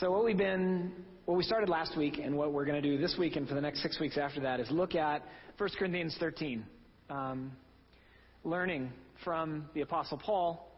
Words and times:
So 0.00 0.10
what 0.10 0.26
we've 0.26 0.36
been, 0.36 0.92
what 1.24 1.38
we 1.38 1.42
started 1.42 1.70
last 1.70 1.96
week, 1.96 2.18
and 2.22 2.36
what 2.36 2.52
we're 2.52 2.66
going 2.66 2.82
to 2.82 2.86
do 2.86 2.98
this 2.98 3.16
week 3.18 3.36
and 3.36 3.48
for 3.48 3.54
the 3.54 3.62
next 3.62 3.80
six 3.80 3.98
weeks 3.98 4.18
after 4.18 4.40
that 4.40 4.60
is 4.60 4.70
look 4.70 4.94
at 4.94 5.22
1 5.56 5.70
Corinthians 5.78 6.14
13, 6.20 6.66
um, 7.08 7.50
learning 8.44 8.92
from 9.24 9.70
the 9.72 9.80
Apostle 9.80 10.18
Paul, 10.18 10.70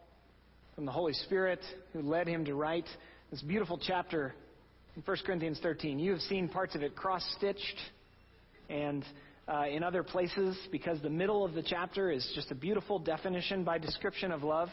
from 0.73 0.85
the 0.85 0.91
Holy 0.93 1.11
Spirit 1.11 1.59
who 1.91 2.01
led 2.01 2.29
him 2.29 2.45
to 2.45 2.55
write 2.55 2.85
this 3.29 3.41
beautiful 3.41 3.77
chapter 3.77 4.33
in 4.95 5.01
1 5.01 5.17
Corinthians 5.25 5.59
13. 5.61 5.99
You 5.99 6.11
have 6.11 6.21
seen 6.21 6.47
parts 6.47 6.73
of 6.73 6.81
it 6.81 6.95
cross-stitched 6.95 7.77
and 8.69 9.03
uh, 9.49 9.65
in 9.69 9.83
other 9.83 10.01
places 10.01 10.57
because 10.71 11.01
the 11.01 11.09
middle 11.09 11.43
of 11.43 11.53
the 11.55 11.63
chapter 11.63 12.09
is 12.09 12.25
just 12.35 12.51
a 12.51 12.55
beautiful 12.55 12.99
definition 12.99 13.65
by 13.65 13.79
description 13.79 14.31
of 14.31 14.43
love. 14.43 14.69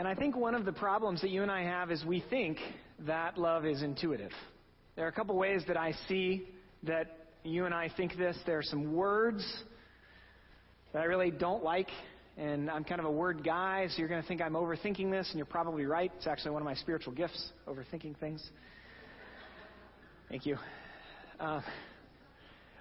And 0.00 0.08
I 0.08 0.14
think 0.14 0.34
one 0.34 0.54
of 0.54 0.64
the 0.64 0.72
problems 0.72 1.20
that 1.20 1.28
you 1.28 1.42
and 1.42 1.50
I 1.50 1.62
have 1.62 1.90
is 1.90 2.02
we 2.06 2.24
think 2.30 2.56
that 3.00 3.36
love 3.36 3.66
is 3.66 3.82
intuitive. 3.82 4.30
There 4.96 5.04
are 5.04 5.08
a 5.08 5.12
couple 5.12 5.36
ways 5.36 5.62
that 5.68 5.76
I 5.76 5.92
see 6.08 6.48
that 6.84 7.18
you 7.44 7.66
and 7.66 7.74
I 7.74 7.90
think 7.94 8.16
this. 8.16 8.34
There 8.46 8.56
are 8.56 8.62
some 8.62 8.94
words 8.94 9.44
that 10.94 11.00
I 11.00 11.04
really 11.04 11.30
don't 11.30 11.62
like, 11.62 11.90
and 12.38 12.70
I'm 12.70 12.82
kind 12.82 12.98
of 12.98 13.04
a 13.04 13.10
word 13.10 13.44
guy, 13.44 13.88
so 13.90 13.98
you're 13.98 14.08
going 14.08 14.22
to 14.22 14.26
think 14.26 14.40
I'm 14.40 14.54
overthinking 14.54 15.10
this, 15.10 15.28
and 15.28 15.36
you're 15.36 15.44
probably 15.44 15.84
right. 15.84 16.10
It's 16.16 16.26
actually 16.26 16.52
one 16.52 16.62
of 16.62 16.66
my 16.66 16.76
spiritual 16.76 17.12
gifts, 17.12 17.52
overthinking 17.68 18.16
things. 18.16 18.42
Thank 20.30 20.46
you. 20.46 20.56
Uh, 21.38 21.60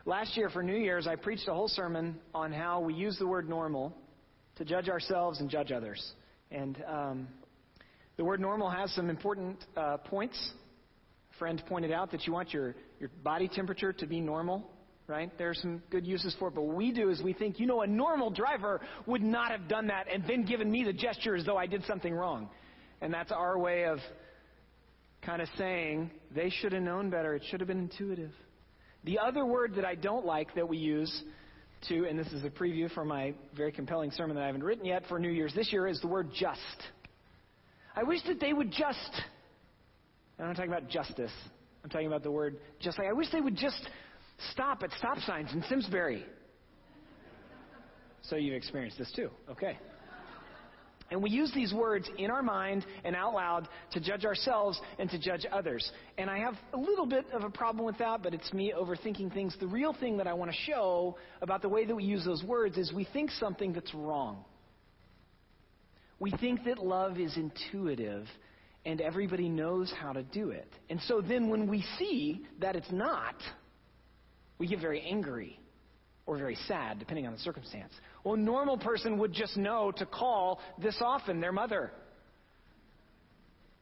last 0.05 0.37
year 0.37 0.49
for 0.49 0.63
New 0.63 0.77
Year's, 0.77 1.05
I 1.05 1.17
preached 1.17 1.49
a 1.49 1.53
whole 1.53 1.67
sermon 1.67 2.17
on 2.33 2.53
how 2.53 2.79
we 2.79 2.93
use 2.93 3.19
the 3.19 3.27
word 3.27 3.49
normal 3.49 3.93
to 4.55 4.63
judge 4.63 4.87
ourselves 4.87 5.41
and 5.41 5.49
judge 5.49 5.73
others. 5.73 6.13
And 6.51 6.83
um, 6.87 7.27
the 8.17 8.23
word 8.23 8.39
normal 8.39 8.69
has 8.69 8.91
some 8.95 9.09
important 9.09 9.63
uh, 9.77 9.97
points. 9.97 10.37
A 11.33 11.37
friend 11.37 11.61
pointed 11.67 11.91
out 11.91 12.11
that 12.11 12.25
you 12.25 12.33
want 12.33 12.53
your, 12.53 12.75
your 12.99 13.09
body 13.23 13.47
temperature 13.47 13.93
to 13.93 14.05
be 14.05 14.19
normal, 14.19 14.69
right? 15.07 15.31
There 15.37 15.49
are 15.49 15.55
some 15.55 15.81
good 15.89 16.05
uses 16.05 16.35
for 16.39 16.49
it. 16.49 16.55
But 16.55 16.63
what 16.63 16.75
we 16.75 16.91
do 16.91 17.09
is 17.09 17.21
we 17.21 17.33
think, 17.33 17.59
you 17.59 17.67
know, 17.67 17.81
a 17.81 17.87
normal 17.87 18.29
driver 18.29 18.81
would 19.05 19.21
not 19.21 19.51
have 19.51 19.67
done 19.67 19.87
that 19.87 20.07
and 20.11 20.23
then 20.27 20.43
given 20.43 20.71
me 20.71 20.83
the 20.83 20.93
gesture 20.93 21.35
as 21.35 21.45
though 21.45 21.57
I 21.57 21.67
did 21.67 21.83
something 21.85 22.13
wrong. 22.13 22.49
And 23.01 23.13
that's 23.13 23.31
our 23.31 23.57
way 23.57 23.85
of 23.85 23.99
kind 25.21 25.41
of 25.41 25.47
saying 25.57 26.11
they 26.33 26.49
should 26.49 26.73
have 26.73 26.81
known 26.81 27.09
better. 27.09 27.35
It 27.35 27.43
should 27.49 27.59
have 27.59 27.67
been 27.67 27.79
intuitive. 27.79 28.31
The 29.03 29.19
other 29.19 29.45
word 29.45 29.75
that 29.75 29.85
I 29.85 29.95
don't 29.95 30.25
like 30.25 30.53
that 30.55 30.67
we 30.67 30.77
use 30.77 31.23
to, 31.87 32.05
and 32.07 32.19
this 32.19 32.27
is 32.27 32.43
a 32.43 32.49
preview 32.49 32.91
for 32.93 33.05
my 33.05 33.33
very 33.55 33.71
compelling 33.71 34.11
sermon 34.11 34.35
that 34.35 34.43
I 34.43 34.47
haven't 34.47 34.63
written 34.63 34.85
yet 34.85 35.03
for 35.07 35.19
New 35.19 35.29
Year's 35.29 35.53
this 35.53 35.71
year, 35.71 35.87
is 35.87 36.01
the 36.01 36.07
word 36.07 36.29
just. 36.33 36.59
I 37.95 38.03
wish 38.03 38.19
that 38.27 38.39
they 38.39 38.53
would 38.53 38.71
just. 38.71 39.21
I'm 40.37 40.47
not 40.47 40.55
talking 40.55 40.71
about 40.71 40.89
justice. 40.89 41.31
I'm 41.83 41.89
talking 41.89 42.07
about 42.07 42.23
the 42.23 42.31
word 42.31 42.57
just 42.79 42.97
like 42.97 43.07
I 43.07 43.13
wish 43.13 43.31
they 43.31 43.41
would 43.41 43.55
just 43.55 43.81
stop 44.51 44.83
at 44.83 44.91
stop 44.97 45.17
signs 45.19 45.51
in 45.53 45.63
Simsbury. 45.63 46.25
So 48.23 48.35
you've 48.35 48.55
experienced 48.55 48.97
this 48.97 49.11
too. 49.15 49.29
Okay. 49.49 49.77
And 51.11 51.23
we 51.23 51.29
use 51.29 51.51
these 51.53 51.73
words 51.73 52.09
in 52.17 52.29
our 52.29 52.43
mind 52.43 52.85
and 53.03 53.15
out 53.15 53.33
loud 53.33 53.67
to 53.91 53.99
judge 53.99 54.25
ourselves 54.25 54.79
and 54.99 55.09
to 55.09 55.17
judge 55.17 55.45
others. 55.51 55.91
And 56.17 56.29
I 56.29 56.37
have 56.39 56.55
a 56.73 56.77
little 56.77 57.05
bit 57.05 57.25
of 57.33 57.43
a 57.43 57.49
problem 57.49 57.85
with 57.85 57.97
that, 57.97 58.21
but 58.21 58.33
it's 58.33 58.53
me 58.53 58.73
overthinking 58.77 59.33
things. 59.33 59.55
The 59.59 59.67
real 59.67 59.93
thing 59.93 60.17
that 60.17 60.27
I 60.27 60.33
want 60.33 60.51
to 60.51 60.57
show 60.71 61.17
about 61.41 61.61
the 61.61 61.69
way 61.69 61.85
that 61.85 61.95
we 61.95 62.03
use 62.03 62.25
those 62.25 62.43
words 62.43 62.77
is 62.77 62.93
we 62.93 63.07
think 63.11 63.31
something 63.31 63.73
that's 63.73 63.93
wrong. 63.93 64.43
We 66.19 66.31
think 66.31 66.65
that 66.65 66.77
love 66.77 67.17
is 67.17 67.35
intuitive 67.37 68.27
and 68.85 69.01
everybody 69.01 69.49
knows 69.49 69.93
how 69.99 70.13
to 70.13 70.23
do 70.23 70.51
it. 70.51 70.71
And 70.89 70.99
so 71.01 71.21
then 71.21 71.49
when 71.49 71.67
we 71.67 71.83
see 71.97 72.45
that 72.59 72.75
it's 72.75 72.91
not, 72.91 73.35
we 74.57 74.67
get 74.67 74.79
very 74.79 75.01
angry 75.01 75.59
or 76.29 76.37
very 76.37 76.57
sad, 76.67 76.99
depending 76.99 77.25
on 77.25 77.33
the 77.33 77.39
circumstance. 77.39 77.91
Well, 78.23 78.35
a 78.35 78.37
normal 78.37 78.77
person 78.77 79.17
would 79.17 79.33
just 79.33 79.57
know 79.57 79.91
to 79.97 80.05
call 80.05 80.59
this 80.79 80.95
often 81.01 81.41
their 81.41 81.51
mother. 81.51 81.91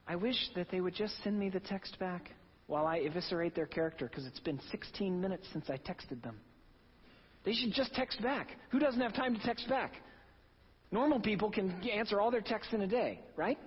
I 0.08 0.16
wish 0.16 0.38
that 0.56 0.72
they 0.72 0.80
would 0.80 0.96
just 0.96 1.14
send 1.26 1.38
me 1.38 1.50
the 1.50 1.60
text 1.60 2.00
back 2.00 2.32
while 2.68 2.88
I 2.88 3.00
eviscerate 3.00 3.54
their 3.54 3.66
character 3.66 4.08
because 4.08 4.26
it's 4.26 4.40
been 4.40 4.62
16 4.72 5.20
minutes 5.20 5.46
since 5.52 5.70
I 5.70 5.76
texted 5.76 6.24
them. 6.24 6.40
They 7.44 7.52
should 7.52 7.74
just 7.74 7.94
text 7.94 8.24
back. 8.24 8.48
Who 8.70 8.80
doesn't 8.80 9.02
have 9.02 9.14
time 9.14 9.36
to 9.36 9.42
text 9.42 9.68
back? 9.68 9.96
Normal 10.90 11.20
people 11.20 11.52
can 11.52 11.70
answer 11.90 12.22
all 12.22 12.32
their 12.32 12.40
texts 12.40 12.74
in 12.74 12.82
a 12.82 12.88
day, 12.88 13.20
right? 13.36 13.60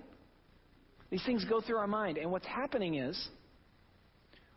These 1.11 1.23
things 1.23 1.45
go 1.45 1.61
through 1.61 1.77
our 1.77 1.85
mind. 1.85 2.17
And 2.17 2.31
what's 2.31 2.47
happening 2.47 2.95
is 2.95 3.29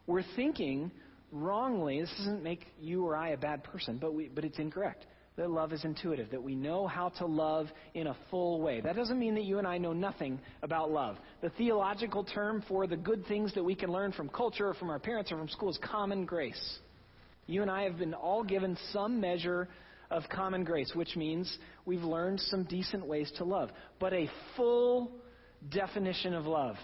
we're 0.06 0.24
thinking 0.34 0.90
wrongly, 1.34 2.00
this 2.00 2.14
doesn't 2.16 2.42
make 2.42 2.66
you 2.80 3.04
or 3.04 3.16
I 3.16 3.30
a 3.30 3.36
bad 3.36 3.64
person, 3.64 3.98
but, 3.98 4.14
we, 4.14 4.28
but 4.28 4.44
it's 4.44 4.58
incorrect. 4.58 5.04
That 5.36 5.50
love 5.50 5.72
is 5.72 5.84
intuitive, 5.84 6.30
that 6.30 6.42
we 6.42 6.54
know 6.54 6.86
how 6.86 7.08
to 7.18 7.26
love 7.26 7.66
in 7.94 8.06
a 8.06 8.16
full 8.30 8.60
way. 8.60 8.80
That 8.80 8.94
doesn't 8.94 9.18
mean 9.18 9.34
that 9.34 9.42
you 9.42 9.58
and 9.58 9.66
I 9.66 9.78
know 9.78 9.92
nothing 9.92 10.38
about 10.62 10.92
love. 10.92 11.16
The 11.42 11.50
theological 11.50 12.22
term 12.22 12.62
for 12.68 12.86
the 12.86 12.96
good 12.96 13.26
things 13.26 13.52
that 13.54 13.64
we 13.64 13.74
can 13.74 13.90
learn 13.90 14.12
from 14.12 14.28
culture 14.28 14.68
or 14.68 14.74
from 14.74 14.90
our 14.90 15.00
parents 15.00 15.32
or 15.32 15.38
from 15.38 15.48
school 15.48 15.70
is 15.70 15.78
common 15.82 16.24
grace. 16.24 16.78
You 17.46 17.62
and 17.62 17.70
I 17.70 17.82
have 17.82 17.98
been 17.98 18.14
all 18.14 18.44
given 18.44 18.78
some 18.92 19.20
measure 19.20 19.68
of 20.08 20.22
common 20.30 20.62
grace, 20.62 20.92
which 20.94 21.16
means 21.16 21.58
we've 21.84 22.04
learned 22.04 22.38
some 22.38 22.62
decent 22.62 23.04
ways 23.04 23.30
to 23.38 23.44
love. 23.44 23.70
But 23.98 24.12
a 24.12 24.30
full 24.56 25.10
definition 25.68 26.32
of 26.32 26.46
love, 26.46 26.76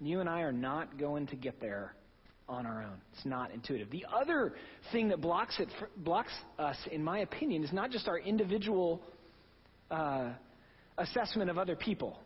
you 0.00 0.20
and 0.20 0.28
I 0.28 0.42
are 0.42 0.52
not 0.52 0.96
going 0.96 1.26
to 1.28 1.36
get 1.36 1.60
there 1.60 1.96
on 2.48 2.66
our 2.66 2.82
own. 2.82 3.00
It's 3.14 3.24
not 3.24 3.52
intuitive. 3.52 3.90
The 3.90 4.06
other 4.12 4.54
thing 4.92 5.08
that 5.08 5.20
blocks 5.20 5.58
it 5.58 5.68
blocks 5.96 6.32
us, 6.58 6.76
in 6.90 7.02
my 7.02 7.20
opinion, 7.20 7.64
is 7.64 7.72
not 7.72 7.90
just 7.90 8.06
our 8.08 8.18
individual 8.18 9.00
uh, 9.90 10.30
assessment 10.98 11.50
of 11.50 11.58
other 11.58 11.76
people. 11.76 12.18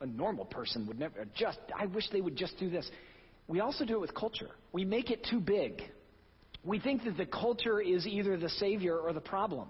A 0.00 0.06
normal 0.06 0.44
person 0.44 0.86
would 0.86 0.98
never 0.98 1.26
just. 1.36 1.58
I 1.78 1.86
wish 1.86 2.04
they 2.12 2.20
would 2.20 2.36
just 2.36 2.58
do 2.58 2.70
this. 2.70 2.88
We 3.48 3.60
also 3.60 3.84
do 3.84 3.96
it 3.96 4.00
with 4.00 4.14
culture. 4.14 4.50
We 4.72 4.84
make 4.84 5.10
it 5.10 5.26
too 5.28 5.40
big. 5.40 5.82
We 6.64 6.78
think 6.78 7.04
that 7.04 7.16
the 7.16 7.26
culture 7.26 7.80
is 7.80 8.06
either 8.06 8.36
the 8.36 8.48
savior 8.48 8.96
or 8.96 9.12
the 9.12 9.20
problem. 9.20 9.68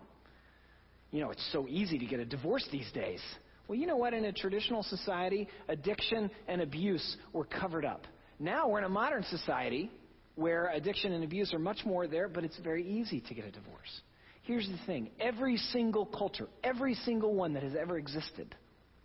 You 1.10 1.20
know, 1.20 1.30
it's 1.30 1.48
so 1.52 1.66
easy 1.68 1.98
to 1.98 2.06
get 2.06 2.20
a 2.20 2.24
divorce 2.24 2.66
these 2.70 2.90
days. 2.92 3.20
Well, 3.66 3.78
you 3.78 3.86
know 3.86 3.96
what? 3.96 4.14
In 4.14 4.24
a 4.24 4.32
traditional 4.32 4.82
society, 4.82 5.48
addiction 5.68 6.30
and 6.46 6.60
abuse 6.60 7.16
were 7.32 7.44
covered 7.44 7.84
up. 7.84 8.06
Now 8.42 8.68
we're 8.68 8.78
in 8.78 8.84
a 8.84 8.88
modern 8.88 9.22
society 9.24 9.90
where 10.34 10.70
addiction 10.72 11.12
and 11.12 11.22
abuse 11.22 11.52
are 11.52 11.58
much 11.58 11.84
more 11.84 12.06
there, 12.06 12.26
but 12.26 12.42
it's 12.42 12.58
very 12.60 12.82
easy 12.88 13.20
to 13.20 13.34
get 13.34 13.44
a 13.44 13.50
divorce. 13.50 14.00
Here's 14.42 14.66
the 14.66 14.78
thing 14.86 15.10
every 15.20 15.58
single 15.58 16.06
culture, 16.06 16.48
every 16.64 16.94
single 16.94 17.34
one 17.34 17.52
that 17.52 17.62
has 17.62 17.74
ever 17.78 17.98
existed, 17.98 18.54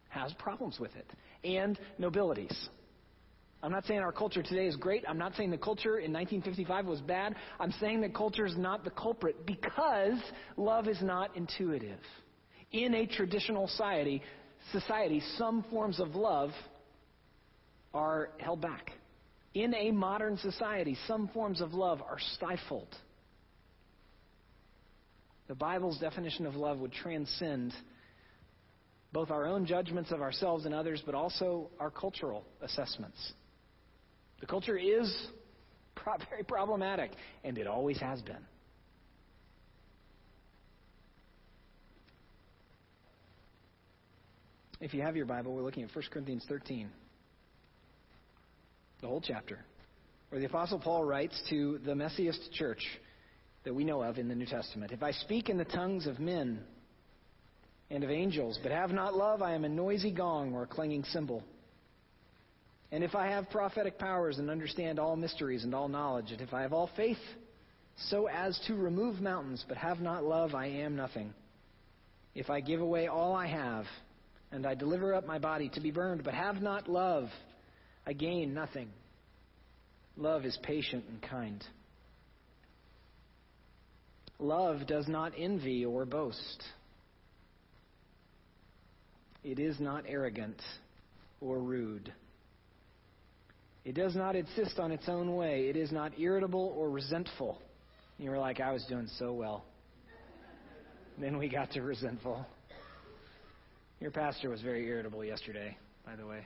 has 0.07 0.31
problems 0.39 0.79
with 0.79 0.95
it, 0.95 1.05
and 1.43 1.77
nobilities. 1.97 2.69
I'm 3.61 3.71
not 3.71 3.85
saying 3.85 3.99
our 3.99 4.13
culture 4.13 4.41
today 4.41 4.67
is 4.67 4.77
great. 4.77 5.03
I'm 5.07 5.17
not 5.17 5.35
saying 5.35 5.51
the 5.51 5.57
culture 5.57 5.97
in 5.97 6.13
1955 6.13 6.85
was 6.85 7.01
bad. 7.01 7.35
I'm 7.59 7.71
saying 7.73 8.01
that 8.01 8.15
culture 8.15 8.45
is 8.45 8.55
not 8.55 8.85
the 8.85 8.91
culprit 8.91 9.45
because 9.45 10.19
love 10.55 10.87
is 10.87 11.01
not 11.01 11.35
intuitive. 11.35 11.99
In 12.71 12.93
a 12.93 13.05
traditional 13.05 13.67
society, 13.67 14.21
society, 14.71 15.21
some 15.37 15.65
forms 15.69 15.99
of 15.99 16.15
love 16.15 16.51
are 17.93 18.29
held 18.37 18.61
back. 18.61 18.91
In 19.55 19.73
a 19.73 19.89
modern 19.91 20.37
society, 20.37 20.97
some 21.07 21.29
forms 21.29 21.61
of 21.61 21.73
love 21.73 22.01
are 22.01 22.19
stifled. 22.35 22.93
The 25.47 25.55
Bible's 25.55 25.97
definition 25.97 26.45
of 26.45 26.55
love 26.55 26.79
would 26.79 26.91
transcend 26.91 27.73
both 29.13 29.31
our 29.31 29.45
own 29.45 29.65
judgments 29.65 30.11
of 30.11 30.21
ourselves 30.21 30.65
and 30.65 30.75
others, 30.75 31.01
but 31.05 31.15
also 31.15 31.69
our 31.79 31.89
cultural 31.89 32.43
assessments. 32.61 33.17
The 34.41 34.45
culture 34.45 34.77
is 34.77 35.09
very 36.29 36.43
problematic, 36.43 37.11
and 37.45 37.57
it 37.57 37.65
always 37.65 37.97
has 37.99 38.21
been. 38.21 38.45
If 44.81 44.93
you 44.93 45.01
have 45.01 45.15
your 45.15 45.25
Bible, 45.25 45.55
we're 45.55 45.63
looking 45.63 45.83
at 45.83 45.95
1 45.95 46.03
Corinthians 46.11 46.43
13 46.49 46.89
the 49.01 49.07
whole 49.07 49.21
chapter, 49.21 49.59
where 50.29 50.39
the 50.39 50.47
Apostle 50.47 50.79
Paul 50.79 51.03
writes 51.03 51.41
to 51.49 51.79
the 51.85 51.93
messiest 51.93 52.51
church 52.53 52.85
that 53.63 53.73
we 53.73 53.83
know 53.83 54.01
of 54.01 54.17
in 54.17 54.27
the 54.27 54.35
New 54.35 54.45
Testament 54.45 54.91
If 54.91 55.03
I 55.03 55.11
speak 55.11 55.49
in 55.49 55.57
the 55.57 55.65
tongues 55.65 56.07
of 56.07 56.19
men 56.19 56.59
and 57.89 58.03
of 58.03 58.09
angels, 58.09 58.59
but 58.63 58.71
have 58.71 58.91
not 58.91 59.15
love, 59.15 59.41
I 59.41 59.53
am 59.53 59.65
a 59.65 59.69
noisy 59.69 60.11
gong 60.11 60.53
or 60.53 60.63
a 60.63 60.67
clanging 60.67 61.03
cymbal. 61.05 61.43
And 62.91 63.03
if 63.03 63.15
I 63.15 63.27
have 63.27 63.49
prophetic 63.49 63.97
powers 63.97 64.37
and 64.37 64.49
understand 64.49 64.99
all 64.99 65.15
mysteries 65.15 65.63
and 65.63 65.73
all 65.73 65.87
knowledge, 65.87 66.31
and 66.31 66.41
if 66.41 66.53
I 66.53 66.61
have 66.61 66.73
all 66.73 66.89
faith 66.95 67.17
so 68.09 68.27
as 68.27 68.59
to 68.67 68.75
remove 68.75 69.21
mountains, 69.21 69.63
but 69.67 69.77
have 69.77 69.99
not 69.99 70.23
love, 70.23 70.53
I 70.53 70.67
am 70.67 70.95
nothing. 70.95 71.33
If 72.33 72.49
I 72.49 72.59
give 72.59 72.81
away 72.81 73.07
all 73.07 73.35
I 73.35 73.47
have 73.47 73.85
and 74.51 74.65
I 74.65 74.75
deliver 74.75 75.13
up 75.13 75.25
my 75.25 75.39
body 75.39 75.69
to 75.73 75.79
be 75.79 75.91
burned, 75.91 76.23
but 76.23 76.33
have 76.33 76.61
not 76.61 76.89
love, 76.89 77.29
I 78.07 78.13
gain 78.13 78.53
nothing. 78.53 78.89
Love 80.17 80.45
is 80.45 80.57
patient 80.63 81.03
and 81.09 81.21
kind. 81.21 81.63
Love 84.39 84.85
does 84.87 85.07
not 85.07 85.33
envy 85.37 85.85
or 85.85 86.05
boast. 86.05 86.63
It 89.43 89.59
is 89.59 89.79
not 89.79 90.05
arrogant 90.07 90.61
or 91.41 91.59
rude. 91.59 92.11
It 93.83 93.93
does 93.93 94.15
not 94.15 94.35
insist 94.35 94.79
on 94.79 94.91
its 94.91 95.07
own 95.07 95.35
way. 95.35 95.67
It 95.67 95.77
is 95.77 95.91
not 95.91 96.19
irritable 96.19 96.73
or 96.75 96.89
resentful. 96.89 97.61
You 98.17 98.31
were 98.31 98.39
like, 98.39 98.59
I 98.59 98.71
was 98.71 98.83
doing 98.85 99.07
so 99.19 99.33
well. 99.33 99.63
then 101.19 101.37
we 101.37 101.47
got 101.47 101.71
to 101.71 101.81
resentful. 101.81 102.45
Your 103.99 104.11
pastor 104.11 104.49
was 104.49 104.61
very 104.61 104.87
irritable 104.87 105.23
yesterday, 105.23 105.77
by 106.05 106.15
the 106.15 106.25
way. 106.25 106.45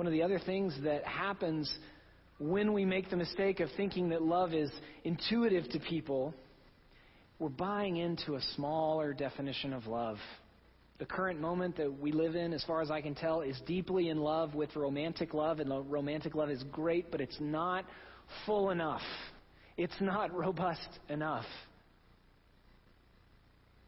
One 0.00 0.06
of 0.06 0.14
the 0.14 0.22
other 0.22 0.38
things 0.38 0.74
that 0.84 1.04
happens 1.04 1.70
when 2.38 2.72
we 2.72 2.86
make 2.86 3.10
the 3.10 3.18
mistake 3.18 3.60
of 3.60 3.68
thinking 3.76 4.08
that 4.08 4.22
love 4.22 4.54
is 4.54 4.70
intuitive 5.04 5.68
to 5.72 5.78
people, 5.78 6.34
we're 7.38 7.50
buying 7.50 7.98
into 7.98 8.36
a 8.36 8.40
smaller 8.56 9.12
definition 9.12 9.74
of 9.74 9.86
love. 9.86 10.16
The 11.00 11.04
current 11.04 11.38
moment 11.38 11.76
that 11.76 12.00
we 12.00 12.12
live 12.12 12.34
in, 12.34 12.54
as 12.54 12.64
far 12.64 12.80
as 12.80 12.90
I 12.90 13.02
can 13.02 13.14
tell, 13.14 13.42
is 13.42 13.60
deeply 13.66 14.08
in 14.08 14.16
love 14.16 14.54
with 14.54 14.74
romantic 14.74 15.34
love, 15.34 15.60
and 15.60 15.70
romantic 15.92 16.34
love 16.34 16.48
is 16.48 16.62
great, 16.72 17.10
but 17.10 17.20
it's 17.20 17.36
not 17.38 17.84
full 18.46 18.70
enough. 18.70 19.02
It's 19.76 20.00
not 20.00 20.34
robust 20.34 20.98
enough. 21.10 21.44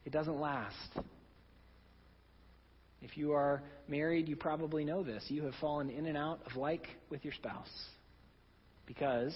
It 0.05 0.13
doesn't 0.13 0.39
last. 0.39 0.91
If 3.03 3.17
you 3.17 3.33
are 3.33 3.63
married, 3.89 4.29
you 4.29 4.37
probably 4.37 4.85
know 4.85 5.03
this. 5.03 5.25
You 5.29 5.45
have 5.45 5.55
fallen 5.61 5.91
in 5.91 6.07
and 6.07 6.17
out 6.17 6.41
of 6.47 6.57
like 6.57 6.87
with 7.11 7.25
your 7.25 7.35
spouse. 7.35 7.71
Because 8.87 9.35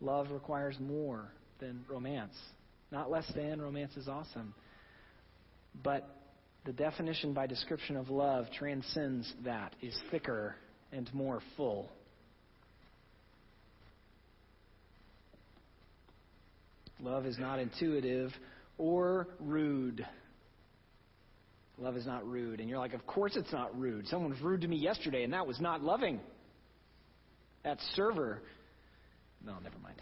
love 0.00 0.30
requires 0.30 0.76
more 0.78 1.32
than 1.60 1.84
romance. 1.88 2.34
Not 2.90 3.10
less 3.10 3.30
than, 3.34 3.60
romance 3.60 3.96
is 3.96 4.06
awesome. 4.06 4.54
But 5.82 6.08
the 6.64 6.72
definition 6.72 7.32
by 7.32 7.46
description 7.46 7.96
of 7.96 8.10
love 8.10 8.46
transcends 8.56 9.32
that, 9.44 9.74
is 9.82 9.98
thicker 10.10 10.54
and 10.92 11.12
more 11.12 11.40
full. 11.56 11.90
Love 17.00 17.26
is 17.26 17.38
not 17.38 17.58
intuitive 17.58 18.30
or 18.78 19.28
rude. 19.40 20.06
Love 21.78 21.96
is 21.96 22.06
not 22.06 22.26
rude. 22.28 22.60
And 22.60 22.68
you're 22.68 22.78
like, 22.78 22.94
of 22.94 23.06
course 23.06 23.36
it's 23.36 23.52
not 23.52 23.78
rude. 23.78 24.06
Someone 24.08 24.30
was 24.30 24.40
rude 24.40 24.60
to 24.60 24.68
me 24.68 24.76
yesterday, 24.76 25.24
and 25.24 25.32
that 25.32 25.46
was 25.46 25.60
not 25.60 25.82
loving. 25.82 26.20
That 27.64 27.78
server. 27.94 28.40
No, 29.44 29.54
never 29.54 29.78
mind. 29.82 30.00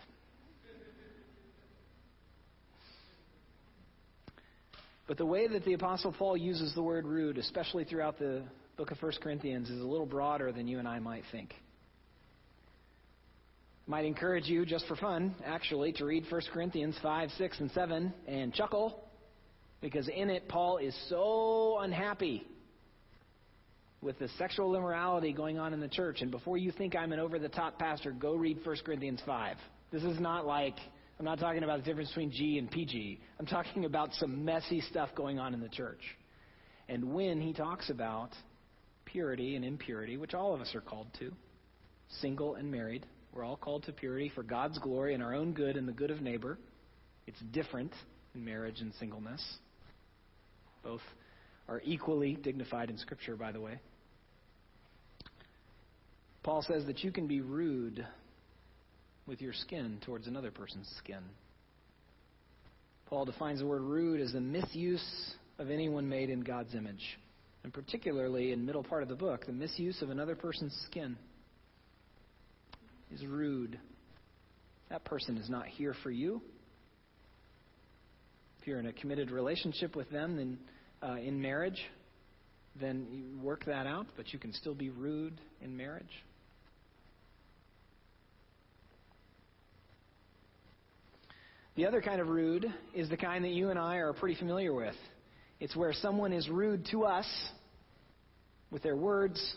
But 5.09 5.19
the 5.19 5.27
way 5.27 5.49
that 5.49 5.65
the 5.65 5.73
Apostle 5.73 6.13
Paul 6.13 6.37
uses 6.37 6.75
the 6.75 6.83
word 6.83 7.05
rude, 7.07 7.37
especially 7.37 7.85
throughout 7.85 8.19
the 8.19 8.43
book 8.77 8.91
of 8.91 9.03
1 9.03 9.13
Corinthians, 9.21 9.69
is 9.69 9.81
a 9.81 9.85
little 9.85 10.07
broader 10.07 10.53
than 10.53 10.69
you 10.69 10.79
and 10.79 10.87
I 10.87 11.01
might 11.01 11.25
think. 11.33 11.55
Might 13.87 14.05
encourage 14.05 14.47
you, 14.47 14.65
just 14.65 14.87
for 14.87 14.95
fun, 14.95 15.35
actually, 15.45 15.93
to 15.95 16.05
read 16.05 16.25
1 16.31 16.43
Corinthians 16.53 16.97
5, 17.03 17.31
6, 17.37 17.61
and 17.61 17.71
7 17.73 18.13
and 18.29 18.55
chuckle, 18.55 19.05
because 19.82 20.08
in 20.08 20.31
it, 20.31 20.49
Paul 20.49 20.79
is 20.79 20.96
so 21.11 21.79
unhappy 21.81 22.46
with 24.00 24.19
the 24.19 24.29
sexual 24.38 24.75
immorality 24.75 25.32
going 25.32 25.58
on 25.58 25.75
in 25.75 25.81
the 25.81 25.88
church. 25.88 26.23
And 26.23 26.31
before 26.31 26.56
you 26.56 26.73
think 26.73 26.96
I'm 26.96 27.12
an 27.12 27.19
over 27.19 27.38
the 27.38 27.49
top 27.49 27.79
pastor, 27.79 28.12
go 28.12 28.34
read 28.34 28.58
1 28.64 28.76
Corinthians 28.84 29.20
5. 29.26 29.56
This 29.90 30.05
is 30.05 30.19
not 30.19 30.46
like, 30.46 30.76
I'm 31.19 31.25
not 31.25 31.38
talking 31.38 31.62
about 31.62 31.81
the 31.81 31.84
difference 31.84 32.08
between 32.08 32.31
G 32.31 32.58
and 32.58 32.70
PG. 32.70 33.20
I'm 33.38 33.46
talking 33.46 33.84
about 33.84 34.14
some 34.14 34.44
messy 34.44 34.81
stuff 34.81 35.11
going 35.17 35.38
on 35.38 35.52
in 35.52 35.61
the 35.61 35.69
church. 35.69 36.00
And 36.88 37.12
when 37.12 37.40
he 37.40 37.52
talks 37.52 37.90
about 37.90 38.31
purity 39.05 39.56
and 39.56 39.64
impurity, 39.64 40.17
which 40.17 40.35
all 40.35 40.55
of 40.55 40.61
us 40.61 40.75
are 40.75 40.81
called 40.81 41.08
to, 41.19 41.32
single 42.20 42.55
and 42.55 42.70
married, 42.70 43.05
we're 43.32 43.44
all 43.44 43.56
called 43.56 43.85
to 43.85 43.93
purity 43.93 44.31
for 44.35 44.43
God's 44.43 44.78
glory 44.78 45.14
and 45.14 45.23
our 45.23 45.35
own 45.35 45.52
good 45.52 45.76
and 45.76 45.88
the 45.88 45.93
good 45.93 46.11
of 46.11 46.20
neighbor. 46.20 46.58
It's 47.26 47.40
different 47.52 47.93
in 48.35 48.44
marriage 48.44 48.81
and 48.81 48.93
singleness. 48.99 49.43
Both 50.82 51.02
are 51.68 51.80
equally 51.85 52.35
dignified 52.35 52.90
in 52.90 52.99
Scripture, 52.99 53.37
by 53.37 53.52
the 53.52 53.61
way. 53.61 53.78
Paul 56.42 56.62
says 56.62 56.85
that 56.87 57.04
you 57.04 57.12
can 57.12 57.28
be 57.28 57.40
rude 57.40 58.04
with 59.26 59.40
your 59.40 59.52
skin 59.52 59.99
towards 60.04 60.26
another 60.26 60.50
person's 60.50 60.92
skin. 60.99 61.23
Paul 63.07 63.25
defines 63.25 63.61
the 63.61 63.66
word 63.66 63.83
rude 63.83 64.21
as 64.21 64.33
the 64.33 64.40
misuse 64.40 65.35
of 65.59 65.71
anyone 65.71 66.09
made 66.09 66.30
in 66.30 66.40
God's 66.40 66.75
image. 66.75 67.18
And 67.62 67.73
particularly 67.73 68.52
in 68.52 68.66
middle 68.66 68.83
part 68.83 69.02
of 69.02 69.09
the 69.09 69.14
book, 69.14 69.47
the 69.47 69.52
misuse 69.52 70.02
of 70.02 70.11
another 70.11 70.35
person's 70.35 70.75
skin 70.87 71.16
is 73.14 73.25
rude. 73.25 73.78
That 74.90 75.04
person 75.04 75.37
is 75.37 75.49
not 75.49 75.66
here 75.66 75.95
for 76.02 76.11
you. 76.11 76.42
If 78.62 78.69
you're 78.69 78.78
in 78.78 78.87
a 78.87 78.92
committed 78.92 79.33
relationship 79.33 79.97
with 79.97 80.09
them, 80.11 80.37
then 80.37 80.59
uh, 81.02 81.16
in 81.16 81.42
marriage, 81.42 81.81
then 82.81 83.09
you 83.11 83.45
work 83.45 83.64
that 83.64 83.88
out, 83.88 84.07
but 84.16 84.33
you 84.33 84.38
can 84.38 84.52
still 84.52 84.76
be 84.76 84.88
rude 84.88 85.33
in 85.61 85.76
marriage. 85.76 86.04
The 91.75 91.87
other 91.87 92.00
kind 92.00 92.21
of 92.21 92.28
rude 92.28 92.73
is 92.95 93.09
the 93.09 93.16
kind 93.16 93.45
that 93.45 93.50
you 93.50 93.71
and 93.71 93.81
I 93.81 93.97
are 93.97 94.12
pretty 94.12 94.37
familiar 94.37 94.73
with. 94.73 94.95
It's 95.59 95.75
where 95.75 95.92
someone 95.92 96.33
is 96.33 96.49
rude 96.49 96.87
to 96.92 97.02
us 97.02 97.26
with 98.71 98.85
their 98.85 98.95
words 98.95 99.57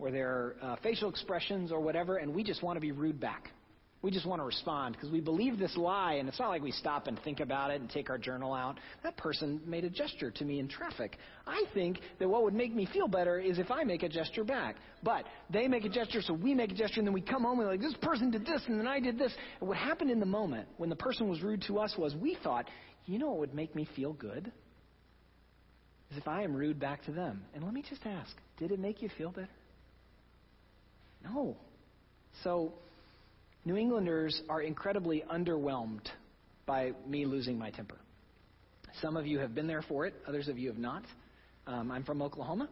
or 0.00 0.10
their 0.10 0.56
uh, 0.60 0.74
facial 0.82 1.08
expressions 1.08 1.70
or 1.70 1.78
whatever, 1.78 2.16
and 2.16 2.34
we 2.34 2.42
just 2.42 2.60
want 2.60 2.74
to 2.76 2.80
be 2.80 2.90
rude 2.90 3.20
back. 3.20 3.50
We 4.02 4.10
just 4.10 4.26
want 4.26 4.40
to 4.40 4.44
respond 4.44 4.96
because 4.96 5.10
we 5.10 5.20
believe 5.20 5.60
this 5.60 5.76
lie, 5.76 6.14
and 6.14 6.28
it's 6.28 6.40
not 6.40 6.48
like 6.48 6.60
we 6.60 6.72
stop 6.72 7.06
and 7.06 7.16
think 7.22 7.38
about 7.38 7.70
it 7.70 7.80
and 7.80 7.88
take 7.88 8.10
our 8.10 8.18
journal 8.18 8.52
out. 8.52 8.78
That 9.04 9.16
person 9.16 9.60
made 9.64 9.84
a 9.84 9.90
gesture 9.90 10.32
to 10.32 10.44
me 10.44 10.58
in 10.58 10.66
traffic. 10.66 11.18
I 11.46 11.62
think 11.72 12.00
that 12.18 12.28
what 12.28 12.42
would 12.42 12.52
make 12.52 12.74
me 12.74 12.88
feel 12.92 13.06
better 13.06 13.38
is 13.38 13.60
if 13.60 13.70
I 13.70 13.84
make 13.84 14.02
a 14.02 14.08
gesture 14.08 14.42
back. 14.42 14.74
But 15.04 15.26
they 15.50 15.68
make 15.68 15.84
a 15.84 15.88
gesture, 15.88 16.20
so 16.20 16.34
we 16.34 16.52
make 16.52 16.72
a 16.72 16.74
gesture, 16.74 16.98
and 16.98 17.06
then 17.06 17.14
we 17.14 17.20
come 17.20 17.42
home 17.42 17.60
and 17.60 17.68
we're 17.68 17.74
like, 17.74 17.80
this 17.80 17.94
person 18.02 18.32
did 18.32 18.44
this, 18.44 18.60
and 18.66 18.76
then 18.76 18.88
I 18.88 18.98
did 18.98 19.20
this. 19.20 19.32
And 19.60 19.68
what 19.68 19.78
happened 19.78 20.10
in 20.10 20.18
the 20.18 20.26
moment 20.26 20.66
when 20.78 20.90
the 20.90 20.96
person 20.96 21.28
was 21.28 21.40
rude 21.40 21.62
to 21.68 21.78
us 21.78 21.94
was 21.96 22.16
we 22.16 22.36
thought, 22.42 22.66
you 23.06 23.20
know 23.20 23.28
what 23.28 23.38
would 23.38 23.54
make 23.54 23.76
me 23.76 23.88
feel 23.94 24.14
good? 24.14 24.50
Is 26.10 26.18
if 26.18 26.26
I 26.26 26.42
am 26.42 26.56
rude 26.56 26.80
back 26.80 27.04
to 27.04 27.12
them. 27.12 27.44
And 27.54 27.62
let 27.62 27.72
me 27.72 27.84
just 27.88 28.04
ask, 28.04 28.34
did 28.58 28.72
it 28.72 28.80
make 28.80 29.00
you 29.00 29.10
feel 29.16 29.30
better? 29.30 29.48
No. 31.24 31.56
So, 32.42 32.72
New 33.64 33.76
Englanders 33.76 34.42
are 34.48 34.60
incredibly 34.60 35.22
underwhelmed 35.32 36.06
by 36.66 36.92
me 37.06 37.26
losing 37.26 37.58
my 37.58 37.70
temper. 37.70 37.96
Some 39.00 39.16
of 39.16 39.26
you 39.26 39.38
have 39.38 39.54
been 39.54 39.66
there 39.66 39.82
for 39.82 40.04
it, 40.06 40.14
others 40.26 40.48
of 40.48 40.58
you 40.58 40.68
have 40.68 40.78
not. 40.78 41.04
Um, 41.66 41.90
I'm 41.90 42.02
from 42.02 42.22
Oklahoma, 42.22 42.68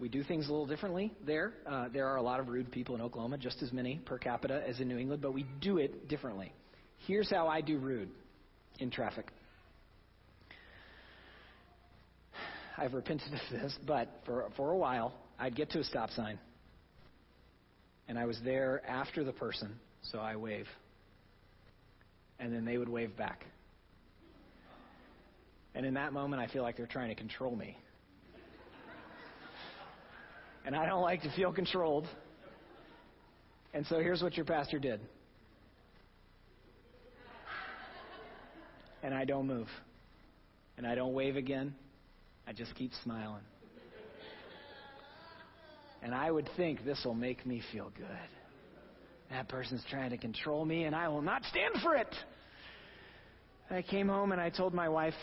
We 0.00 0.08
do 0.08 0.22
things 0.22 0.46
a 0.46 0.50
little 0.50 0.66
differently 0.66 1.12
there. 1.26 1.54
Uh, 1.66 1.88
there 1.88 2.06
are 2.06 2.16
a 2.16 2.22
lot 2.22 2.38
of 2.38 2.48
rude 2.48 2.70
people 2.70 2.94
in 2.94 3.00
Oklahoma, 3.00 3.36
just 3.36 3.62
as 3.62 3.72
many 3.72 4.00
per 4.04 4.16
capita 4.16 4.62
as 4.66 4.78
in 4.78 4.86
New 4.88 4.98
England, 4.98 5.22
but 5.22 5.32
we 5.32 5.44
do 5.60 5.78
it 5.78 6.08
differently. 6.08 6.52
Here's 7.06 7.28
how 7.30 7.48
I 7.48 7.60
do 7.60 7.78
rude 7.78 8.08
in 8.78 8.90
traffic. 8.90 9.26
I've 12.76 12.94
repented 12.94 13.32
of 13.32 13.40
this, 13.50 13.76
but 13.86 14.08
for, 14.24 14.48
for 14.56 14.70
a 14.70 14.76
while, 14.76 15.12
I'd 15.36 15.56
get 15.56 15.70
to 15.70 15.80
a 15.80 15.84
stop 15.84 16.10
sign, 16.10 16.38
and 18.08 18.18
I 18.18 18.24
was 18.24 18.38
there 18.42 18.82
after 18.88 19.22
the 19.22 19.32
person, 19.32 19.70
so 20.02 20.18
I 20.18 20.36
wave. 20.36 20.66
And 22.40 22.52
then 22.52 22.64
they 22.64 22.78
would 22.78 22.88
wave 22.88 23.16
back. 23.16 23.44
And 25.74 25.84
in 25.84 25.94
that 25.94 26.12
moment, 26.12 26.42
I 26.42 26.46
feel 26.52 26.62
like 26.62 26.76
they're 26.76 26.86
trying 26.86 27.10
to 27.10 27.14
control 27.14 27.54
me. 27.54 27.76
And 30.64 30.74
I 30.74 30.86
don't 30.86 31.02
like 31.02 31.22
to 31.22 31.30
feel 31.36 31.52
controlled. 31.52 32.06
And 33.72 33.86
so 33.86 34.00
here's 34.00 34.22
what 34.22 34.36
your 34.36 34.44
pastor 34.44 34.78
did. 34.78 35.00
And 39.02 39.14
I 39.14 39.24
don't 39.24 39.46
move. 39.46 39.68
And 40.76 40.86
I 40.86 40.94
don't 40.94 41.14
wave 41.14 41.36
again. 41.36 41.74
I 42.46 42.52
just 42.52 42.74
keep 42.74 42.90
smiling. 43.04 43.42
And 46.02 46.14
I 46.14 46.30
would 46.30 46.48
think 46.56 46.84
this 46.84 47.02
will 47.04 47.14
make 47.14 47.44
me 47.44 47.62
feel 47.72 47.90
good. 47.96 48.06
That 49.30 49.48
person's 49.48 49.84
trying 49.90 50.10
to 50.10 50.16
control 50.16 50.64
me, 50.64 50.84
and 50.84 50.94
I 50.94 51.08
will 51.08 51.22
not 51.22 51.42
stand 51.44 51.82
for 51.82 51.94
it. 51.96 52.14
I 53.70 53.82
came 53.82 54.08
home 54.08 54.32
and 54.32 54.40
I 54.40 54.48
told 54.48 54.72
my 54.72 54.88
wife, 54.88 55.14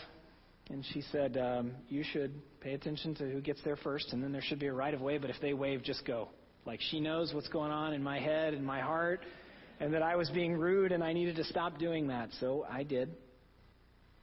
and 0.70 0.84
she 0.92 1.02
said, 1.12 1.36
um, 1.36 1.72
You 1.88 2.04
should 2.04 2.32
pay 2.60 2.74
attention 2.74 3.14
to 3.16 3.24
who 3.28 3.40
gets 3.40 3.60
there 3.64 3.76
first, 3.76 4.12
and 4.12 4.22
then 4.22 4.32
there 4.32 4.42
should 4.42 4.60
be 4.60 4.66
a 4.66 4.72
right 4.72 4.94
of 4.94 5.00
way, 5.00 5.18
but 5.18 5.30
if 5.30 5.36
they 5.40 5.54
wave, 5.54 5.82
just 5.82 6.04
go. 6.04 6.28
Like 6.64 6.80
she 6.90 7.00
knows 7.00 7.32
what's 7.32 7.48
going 7.48 7.70
on 7.70 7.92
in 7.92 8.02
my 8.02 8.20
head 8.20 8.54
and 8.54 8.64
my 8.64 8.80
heart, 8.80 9.20
and 9.80 9.92
that 9.94 10.02
I 10.02 10.16
was 10.16 10.30
being 10.30 10.54
rude 10.54 10.92
and 10.92 11.02
I 11.02 11.12
needed 11.12 11.36
to 11.36 11.44
stop 11.44 11.78
doing 11.78 12.08
that. 12.08 12.30
So 12.40 12.66
I 12.70 12.82
did. 12.82 13.14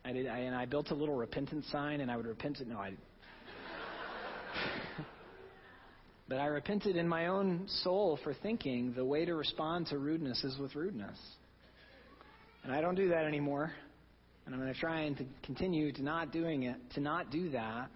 I 0.05 0.12
did, 0.12 0.27
I, 0.27 0.39
and 0.39 0.55
I 0.55 0.65
built 0.65 0.91
a 0.91 0.95
little 0.95 1.15
repentance 1.15 1.65
sign, 1.72 2.01
and 2.01 2.12
I 2.12 2.17
would 2.17 2.25
repent 2.25 2.60
it. 2.60 2.67
No, 2.67 2.77
I. 2.77 2.93
but 6.27 6.39
I 6.39 6.46
repented 6.46 6.96
in 6.96 7.08
my 7.08 7.27
own 7.27 7.65
soul 7.84 8.18
for 8.24 8.34
thinking 8.34 8.94
the 8.96 9.06
way 9.06 9.25
to 9.25 9.36
respond 9.36 9.88
to 9.88 9.98
rudeness 9.98 10.44
is 10.44 10.58
with 10.58 10.75
rudeness. 10.75 11.18
And 12.63 12.72
I 12.72 12.82
don't 12.82 12.96
do 12.96 13.10
that 13.10 13.25
anymore. 13.25 13.72
And 14.46 14.53
I'm 14.53 14.62
going 14.62 14.74
to 14.74 14.80
try 14.80 15.01
and 15.01 15.18
to 15.18 15.25
continue 15.44 15.92
to 15.92 16.03
not 16.03 16.32
doing 16.32 16.63
it, 16.63 16.77
to 16.96 17.01
not 17.01 17.32
do 17.32 17.51
that, 17.51 17.89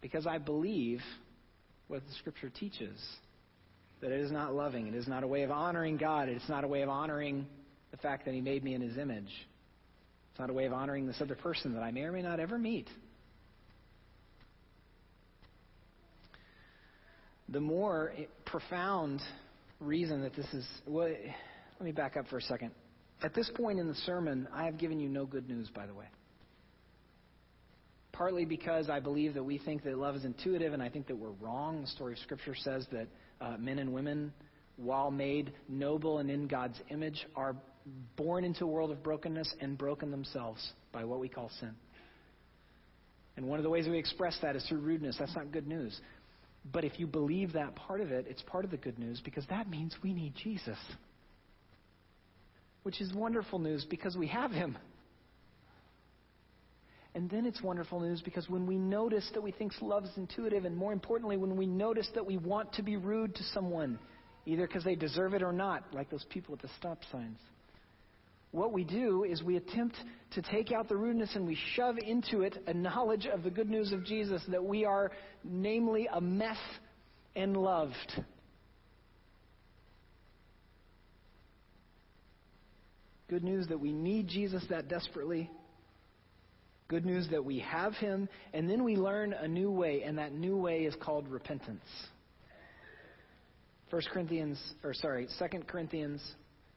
because 0.00 0.26
I 0.26 0.38
believe 0.38 1.00
what 1.88 2.02
the 2.06 2.12
Scripture 2.14 2.50
teaches 2.50 2.98
that 4.00 4.12
it 4.12 4.20
is 4.20 4.30
not 4.30 4.54
loving. 4.54 4.86
It 4.86 4.94
is 4.94 5.08
not 5.08 5.22
a 5.22 5.26
way 5.26 5.42
of 5.42 5.50
honoring 5.50 5.96
God. 5.96 6.28
It's 6.28 6.48
not 6.48 6.64
a 6.64 6.68
way 6.68 6.82
of 6.82 6.88
honoring 6.88 7.46
the 7.90 7.96
fact 7.96 8.26
that 8.26 8.34
He 8.34 8.40
made 8.40 8.62
me 8.62 8.74
in 8.74 8.82
His 8.82 8.98
image. 8.98 9.32
It's 10.30 10.40
not 10.40 10.50
a 10.50 10.52
way 10.52 10.66
of 10.66 10.72
honoring 10.72 11.06
this 11.06 11.20
other 11.20 11.34
person 11.34 11.72
that 11.74 11.82
I 11.82 11.90
may 11.90 12.02
or 12.02 12.12
may 12.12 12.22
not 12.22 12.40
ever 12.40 12.58
meet. 12.58 12.88
The 17.48 17.60
more 17.60 18.12
profound 18.44 19.20
reason 19.80 20.22
that 20.22 20.34
this 20.34 20.46
is. 20.52 20.66
Well, 20.86 21.08
let 21.08 21.84
me 21.84 21.92
back 21.92 22.16
up 22.16 22.26
for 22.28 22.38
a 22.38 22.42
second. 22.42 22.72
At 23.22 23.34
this 23.34 23.50
point 23.54 23.78
in 23.78 23.86
the 23.86 23.94
sermon, 23.94 24.48
I 24.52 24.64
have 24.64 24.78
given 24.78 25.00
you 25.00 25.08
no 25.08 25.26
good 25.26 25.48
news, 25.48 25.70
by 25.74 25.86
the 25.86 25.94
way. 25.94 26.06
Partly 28.12 28.44
because 28.44 28.88
I 28.88 29.00
believe 29.00 29.34
that 29.34 29.44
we 29.44 29.58
think 29.58 29.84
that 29.84 29.96
love 29.96 30.16
is 30.16 30.24
intuitive, 30.24 30.72
and 30.72 30.82
I 30.82 30.88
think 30.88 31.06
that 31.08 31.16
we're 31.16 31.32
wrong. 31.32 31.82
The 31.82 31.86
story 31.88 32.14
of 32.14 32.18
Scripture 32.20 32.54
says 32.54 32.86
that 32.92 33.08
uh, 33.40 33.56
men 33.58 33.78
and 33.78 33.92
women, 33.92 34.32
while 34.76 35.10
made 35.10 35.52
noble 35.68 36.18
and 36.18 36.30
in 36.30 36.46
God's 36.46 36.80
image, 36.90 37.26
are 37.36 37.54
born 38.16 38.44
into 38.44 38.64
a 38.64 38.66
world 38.66 38.90
of 38.90 39.02
brokenness 39.02 39.54
and 39.60 39.78
broken 39.78 40.10
themselves 40.10 40.72
by 40.92 41.04
what 41.04 41.20
we 41.20 41.28
call 41.28 41.50
sin. 41.60 41.74
And 43.36 43.46
one 43.46 43.58
of 43.58 43.64
the 43.64 43.70
ways 43.70 43.86
we 43.86 43.98
express 43.98 44.36
that 44.42 44.56
is 44.56 44.64
through 44.66 44.78
rudeness. 44.78 45.16
That's 45.18 45.34
not 45.36 45.52
good 45.52 45.66
news. 45.66 45.98
But 46.72 46.84
if 46.84 46.98
you 46.98 47.06
believe 47.06 47.52
that 47.52 47.74
part 47.76 48.00
of 48.00 48.10
it, 48.10 48.26
it's 48.28 48.42
part 48.42 48.64
of 48.64 48.70
the 48.70 48.76
good 48.76 48.98
news 48.98 49.20
because 49.24 49.46
that 49.50 49.68
means 49.68 49.94
we 50.02 50.12
need 50.12 50.34
Jesus 50.42 50.78
which 52.86 53.00
is 53.00 53.12
wonderful 53.12 53.58
news 53.58 53.84
because 53.90 54.16
we 54.16 54.28
have 54.28 54.52
Him. 54.52 54.78
And 57.16 57.28
then 57.28 57.44
it's 57.44 57.60
wonderful 57.60 57.98
news 57.98 58.22
because 58.22 58.48
when 58.48 58.64
we 58.64 58.76
notice 58.76 59.28
that 59.34 59.42
we 59.42 59.50
think 59.50 59.72
love 59.82 60.04
is 60.04 60.12
intuitive, 60.16 60.64
and 60.64 60.76
more 60.76 60.92
importantly, 60.92 61.36
when 61.36 61.56
we 61.56 61.66
notice 61.66 62.08
that 62.14 62.24
we 62.24 62.36
want 62.36 62.72
to 62.74 62.84
be 62.84 62.96
rude 62.96 63.34
to 63.34 63.42
someone, 63.52 63.98
either 64.44 64.68
because 64.68 64.84
they 64.84 64.94
deserve 64.94 65.34
it 65.34 65.42
or 65.42 65.50
not, 65.50 65.82
like 65.92 66.10
those 66.10 66.24
people 66.30 66.52
with 66.52 66.62
the 66.62 66.70
stop 66.78 67.00
signs, 67.10 67.40
what 68.52 68.72
we 68.72 68.84
do 68.84 69.24
is 69.24 69.42
we 69.42 69.56
attempt 69.56 69.96
to 70.32 70.42
take 70.42 70.72
out 70.72 70.88
the 70.88 70.96
rudeness 70.96 71.30
and 71.34 71.46
we 71.46 71.58
shove 71.74 71.96
into 71.98 72.42
it 72.42 72.56
a 72.66 72.74
knowledge 72.74 73.26
of 73.26 73.42
the 73.42 73.50
good 73.50 73.68
news 73.68 73.92
of 73.92 74.04
Jesus 74.04 74.42
that 74.48 74.64
we 74.64 74.84
are, 74.84 75.10
namely, 75.44 76.08
a 76.12 76.20
mess 76.20 76.58
and 77.34 77.56
loved. 77.56 78.22
Good 83.28 83.42
news 83.42 83.66
that 83.68 83.80
we 83.80 83.92
need 83.92 84.28
Jesus 84.28 84.64
that 84.70 84.88
desperately. 84.88 85.50
Good 86.88 87.04
news 87.04 87.26
that 87.32 87.44
we 87.44 87.58
have 87.58 87.94
him. 87.94 88.28
And 88.54 88.70
then 88.70 88.84
we 88.84 88.96
learn 88.96 89.32
a 89.32 89.48
new 89.48 89.70
way, 89.70 90.02
and 90.02 90.16
that 90.18 90.32
new 90.32 90.56
way 90.56 90.84
is 90.84 90.94
called 91.00 91.28
repentance. 91.28 91.84
1 93.90 94.02
Corinthians, 94.12 94.60
or 94.84 94.94
sorry, 94.94 95.28
2 95.38 95.58
Corinthians 95.66 96.22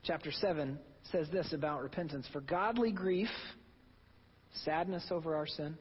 chapter 0.04 0.32
7 0.32 0.78
says 1.12 1.28
this 1.32 1.54
about 1.54 1.82
repentance. 1.82 2.28
For 2.32 2.42
godly 2.42 2.92
grief, 2.92 3.30
sadness 4.66 5.06
over 5.12 5.36
our 5.36 5.48
sin, 5.48 5.78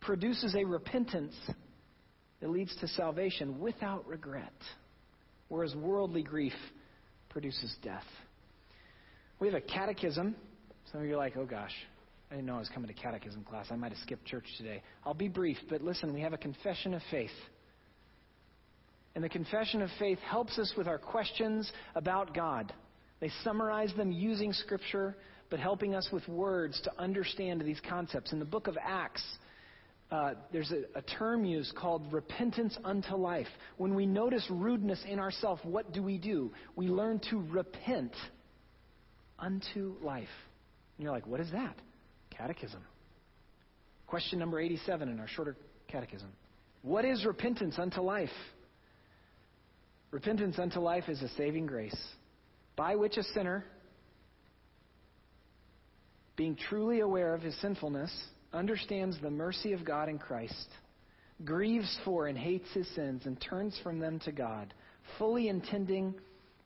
produces 0.00 0.54
a 0.54 0.64
repentance 0.64 1.34
that 2.40 2.50
leads 2.50 2.74
to 2.76 2.88
salvation 2.88 3.58
without 3.58 4.06
regret, 4.06 4.52
whereas 5.48 5.74
worldly 5.74 6.22
grief 6.22 6.54
produces 7.28 7.74
death. 7.82 8.04
We 9.40 9.48
have 9.48 9.56
a 9.56 9.60
catechism. 9.60 10.34
Some 10.92 11.00
of 11.02 11.06
you 11.06 11.14
are 11.14 11.18
like, 11.18 11.36
oh 11.36 11.46
gosh, 11.46 11.74
I 12.30 12.34
didn't 12.34 12.46
know 12.46 12.56
I 12.56 12.60
was 12.60 12.70
coming 12.70 12.88
to 12.88 12.94
catechism 12.94 13.44
class. 13.44 13.66
I 13.70 13.76
might 13.76 13.92
have 13.92 14.00
skipped 14.02 14.24
church 14.26 14.46
today. 14.56 14.82
I'll 15.04 15.14
be 15.14 15.28
brief, 15.28 15.56
but 15.68 15.82
listen, 15.82 16.12
we 16.12 16.20
have 16.20 16.32
a 16.32 16.38
confession 16.38 16.94
of 16.94 17.02
faith. 17.10 17.30
And 19.14 19.24
the 19.24 19.28
confession 19.28 19.82
of 19.82 19.90
faith 19.98 20.18
helps 20.20 20.58
us 20.58 20.72
with 20.76 20.86
our 20.86 20.98
questions 20.98 21.70
about 21.94 22.34
God. 22.34 22.72
They 23.20 23.30
summarize 23.42 23.92
them 23.96 24.12
using 24.12 24.52
Scripture, 24.52 25.16
but 25.50 25.58
helping 25.58 25.94
us 25.94 26.08
with 26.12 26.26
words 26.28 26.80
to 26.84 26.92
understand 26.98 27.60
these 27.62 27.80
concepts. 27.88 28.32
In 28.32 28.38
the 28.38 28.44
book 28.44 28.66
of 28.66 28.76
Acts, 28.82 29.24
uh, 30.10 30.34
there's 30.52 30.72
a, 30.72 30.98
a, 30.98 31.02
term 31.02 31.44
used 31.44 31.74
called 31.74 32.10
repentance 32.12 32.78
unto 32.84 33.14
life. 33.14 33.48
When 33.76 33.94
we 33.94 34.06
notice 34.06 34.46
rudeness 34.48 35.02
in 35.06 35.18
ourselves, 35.18 35.60
what 35.64 35.92
do 35.92 36.02
we 36.02 36.16
do? 36.16 36.52
We 36.76 36.86
learn 36.86 37.20
to 37.30 37.40
repent 37.50 38.14
unto 39.38 39.96
life. 40.00 40.28
And 40.96 41.04
you're 41.04 41.12
like, 41.12 41.26
what 41.26 41.40
is 41.40 41.50
that? 41.52 41.76
Catechism. 42.30 42.80
Question 44.06 44.38
number 44.38 44.58
87 44.58 45.08
in 45.08 45.20
our 45.20 45.28
shorter 45.28 45.56
catechism. 45.88 46.28
What 46.82 47.04
is 47.04 47.26
repentance 47.26 47.78
unto 47.78 48.00
life? 48.00 48.30
Repentance 50.10 50.58
unto 50.58 50.80
life 50.80 51.04
is 51.08 51.20
a 51.20 51.28
saving 51.36 51.66
grace 51.66 51.96
by 52.78 52.94
which 52.94 53.16
a 53.16 53.24
sinner, 53.24 53.64
being 56.36 56.56
truly 56.68 57.00
aware 57.00 57.34
of 57.34 57.42
his 57.42 57.60
sinfulness, 57.60 58.10
understands 58.52 59.18
the 59.20 59.30
mercy 59.30 59.72
of 59.72 59.84
God 59.84 60.08
in 60.08 60.16
Christ, 60.16 60.68
grieves 61.44 61.98
for 62.04 62.28
and 62.28 62.38
hates 62.38 62.68
his 62.72 62.86
sins, 62.94 63.22
and 63.26 63.38
turns 63.40 63.78
from 63.82 63.98
them 63.98 64.20
to 64.20 64.32
God, 64.32 64.72
fully 65.18 65.48
intending 65.48 66.14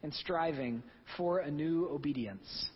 and 0.02 0.12
striving 0.12 0.82
for 1.16 1.38
a 1.38 1.50
new 1.50 1.88
obedience. 1.90 2.68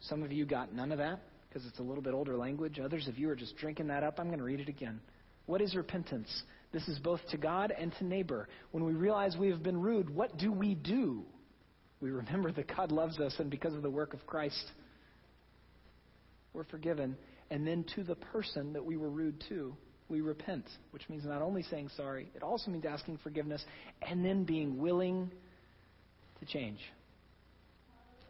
Some 0.00 0.22
of 0.22 0.30
you 0.30 0.44
got 0.44 0.74
none 0.74 0.92
of 0.92 0.98
that 0.98 1.20
because 1.48 1.66
it's 1.66 1.78
a 1.78 1.82
little 1.82 2.02
bit 2.02 2.12
older 2.12 2.36
language. 2.36 2.78
Others 2.78 3.08
of 3.08 3.18
you 3.18 3.30
are 3.30 3.36
just 3.36 3.56
drinking 3.56 3.86
that 3.86 4.02
up. 4.02 4.20
I'm 4.20 4.26
going 4.26 4.38
to 4.38 4.44
read 4.44 4.60
it 4.60 4.68
again. 4.68 5.00
What 5.46 5.62
is 5.62 5.74
repentance? 5.74 6.42
This 6.70 6.86
is 6.86 6.98
both 6.98 7.20
to 7.30 7.38
God 7.38 7.72
and 7.78 7.94
to 7.98 8.04
neighbor. 8.04 8.46
When 8.72 8.84
we 8.84 8.92
realize 8.92 9.36
we 9.38 9.48
have 9.48 9.62
been 9.62 9.80
rude, 9.80 10.10
what 10.10 10.36
do 10.36 10.52
we 10.52 10.74
do? 10.74 11.24
We 12.02 12.10
remember 12.10 12.50
that 12.50 12.66
God 12.76 12.90
loves 12.90 13.20
us, 13.20 13.36
and 13.38 13.48
because 13.48 13.74
of 13.74 13.82
the 13.82 13.90
work 13.90 14.12
of 14.12 14.26
Christ, 14.26 14.72
we're 16.52 16.64
forgiven. 16.64 17.16
And 17.48 17.64
then 17.64 17.84
to 17.94 18.02
the 18.02 18.16
person 18.16 18.72
that 18.72 18.84
we 18.84 18.96
were 18.96 19.08
rude 19.08 19.42
to, 19.48 19.76
we 20.08 20.20
repent, 20.20 20.64
which 20.90 21.08
means 21.08 21.24
not 21.24 21.42
only 21.42 21.62
saying 21.62 21.90
sorry, 21.96 22.28
it 22.34 22.42
also 22.42 22.72
means 22.72 22.84
asking 22.84 23.20
forgiveness 23.22 23.64
and 24.02 24.24
then 24.24 24.42
being 24.42 24.78
willing 24.78 25.30
to 26.40 26.44
change. 26.44 26.80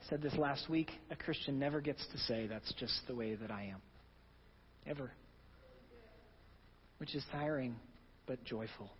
I 0.02 0.10
said 0.10 0.20
this 0.20 0.34
last 0.36 0.68
week. 0.68 0.90
A 1.10 1.16
Christian 1.16 1.58
never 1.58 1.80
gets 1.80 2.06
to 2.12 2.18
say, 2.18 2.46
that's 2.46 2.72
just 2.74 3.00
the 3.08 3.14
way 3.14 3.36
that 3.36 3.50
I 3.50 3.72
am. 3.72 3.80
Ever. 4.86 5.10
Which 6.98 7.14
is 7.14 7.24
tiring, 7.32 7.76
but 8.26 8.44
joyful. 8.44 8.90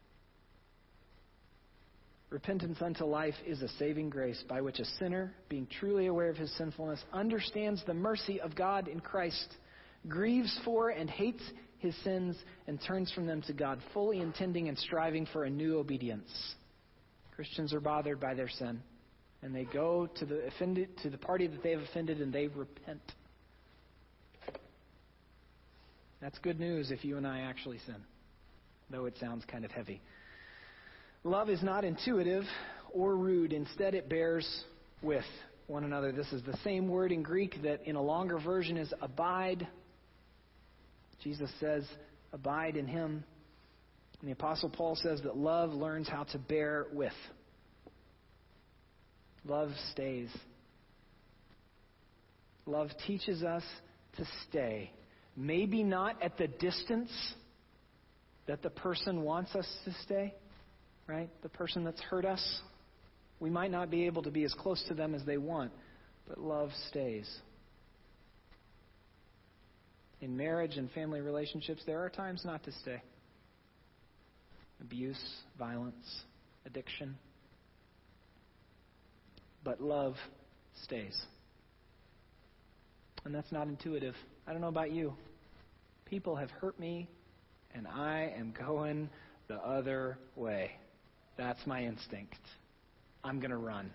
Repentance 2.32 2.80
unto 2.80 3.04
life 3.04 3.34
is 3.46 3.60
a 3.60 3.68
saving 3.68 4.08
grace 4.08 4.42
by 4.48 4.62
which 4.62 4.78
a 4.78 4.86
sinner, 4.98 5.34
being 5.50 5.66
truly 5.78 6.06
aware 6.06 6.30
of 6.30 6.36
his 6.38 6.50
sinfulness, 6.56 7.04
understands 7.12 7.82
the 7.86 7.92
mercy 7.92 8.40
of 8.40 8.56
God 8.56 8.88
in 8.88 9.00
Christ, 9.00 9.54
grieves 10.08 10.58
for 10.64 10.88
and 10.88 11.10
hates 11.10 11.42
his 11.76 11.94
sins, 12.02 12.34
and 12.66 12.80
turns 12.86 13.12
from 13.12 13.26
them 13.26 13.42
to 13.42 13.52
God, 13.52 13.80
fully 13.92 14.20
intending 14.20 14.68
and 14.68 14.78
striving 14.78 15.26
for 15.26 15.44
a 15.44 15.50
new 15.50 15.78
obedience. 15.78 16.30
Christians 17.36 17.74
are 17.74 17.80
bothered 17.80 18.18
by 18.18 18.32
their 18.32 18.48
sin, 18.48 18.80
and 19.42 19.54
they 19.54 19.64
go 19.64 20.06
to 20.16 20.24
the 20.24 20.46
offended 20.46 20.88
to 21.02 21.10
the 21.10 21.18
party 21.18 21.48
that 21.48 21.62
they 21.62 21.72
have 21.72 21.82
offended 21.82 22.22
and 22.22 22.32
they 22.32 22.46
repent. 22.46 23.02
That's 26.22 26.38
good 26.38 26.58
news 26.58 26.92
if 26.92 27.04
you 27.04 27.18
and 27.18 27.26
I 27.26 27.40
actually 27.40 27.80
sin, 27.84 28.02
though 28.88 29.04
it 29.04 29.18
sounds 29.20 29.44
kind 29.44 29.66
of 29.66 29.70
heavy. 29.70 30.00
Love 31.24 31.48
is 31.48 31.62
not 31.62 31.84
intuitive 31.84 32.44
or 32.92 33.16
rude. 33.16 33.52
Instead, 33.52 33.94
it 33.94 34.08
bears 34.08 34.64
with 35.02 35.24
one 35.68 35.84
another. 35.84 36.10
This 36.10 36.32
is 36.32 36.42
the 36.42 36.56
same 36.64 36.88
word 36.88 37.12
in 37.12 37.22
Greek 37.22 37.62
that 37.62 37.86
in 37.86 37.94
a 37.94 38.02
longer 38.02 38.40
version 38.40 38.76
is 38.76 38.92
abide. 39.00 39.66
Jesus 41.22 41.50
says, 41.60 41.84
abide 42.32 42.76
in 42.76 42.88
him. 42.88 43.22
And 44.20 44.28
the 44.28 44.32
Apostle 44.32 44.70
Paul 44.70 44.96
says 44.96 45.20
that 45.22 45.36
love 45.36 45.70
learns 45.70 46.08
how 46.08 46.24
to 46.24 46.38
bear 46.38 46.86
with. 46.92 47.12
Love 49.44 49.70
stays. 49.92 50.28
Love 52.66 52.90
teaches 53.06 53.44
us 53.44 53.64
to 54.16 54.24
stay. 54.48 54.90
Maybe 55.36 55.84
not 55.84 56.20
at 56.20 56.36
the 56.36 56.48
distance 56.48 57.10
that 58.46 58.62
the 58.62 58.70
person 58.70 59.22
wants 59.22 59.54
us 59.54 59.66
to 59.84 59.94
stay 60.04 60.34
right? 61.06 61.28
The 61.42 61.48
person 61.48 61.84
that's 61.84 62.00
hurt 62.00 62.24
us. 62.24 62.60
We 63.40 63.50
might 63.50 63.70
not 63.70 63.90
be 63.90 64.06
able 64.06 64.22
to 64.22 64.30
be 64.30 64.44
as 64.44 64.54
close 64.54 64.82
to 64.88 64.94
them 64.94 65.14
as 65.14 65.24
they 65.24 65.36
want, 65.36 65.72
but 66.28 66.38
love 66.38 66.70
stays. 66.88 67.28
In 70.20 70.36
marriage 70.36 70.76
and 70.76 70.90
family 70.92 71.20
relationships, 71.20 71.82
there 71.84 72.04
are 72.04 72.08
times 72.08 72.42
not 72.44 72.62
to 72.64 72.72
stay 72.72 73.02
abuse, 74.82 75.22
violence, 75.58 76.22
addiction. 76.66 77.16
But 79.64 79.80
love 79.80 80.14
stays. 80.82 81.18
And 83.24 83.34
that's 83.34 83.52
not 83.52 83.68
intuitive. 83.68 84.14
I 84.46 84.52
don't 84.52 84.60
know 84.60 84.68
about 84.68 84.90
you. 84.90 85.14
People 86.04 86.34
have 86.36 86.50
hurt 86.50 86.78
me, 86.78 87.08
and 87.74 87.86
I 87.86 88.34
am 88.36 88.52
going 88.58 89.08
the 89.48 89.54
other 89.56 90.18
way. 90.34 90.72
That's 91.36 91.64
my 91.66 91.84
instinct. 91.84 92.38
I'm 93.24 93.38
going 93.38 93.50
to 93.50 93.56
run. 93.56 93.90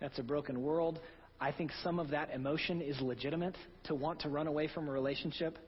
That's 0.00 0.18
a 0.18 0.22
broken 0.22 0.62
world. 0.62 0.98
I 1.40 1.52
think 1.52 1.70
some 1.82 1.98
of 1.98 2.10
that 2.10 2.30
emotion 2.34 2.82
is 2.82 3.00
legitimate 3.00 3.56
to 3.84 3.94
want 3.94 4.20
to 4.20 4.28
run 4.28 4.46
away 4.46 4.68
from 4.68 4.88
a 4.88 4.92
relationship, 4.92 5.58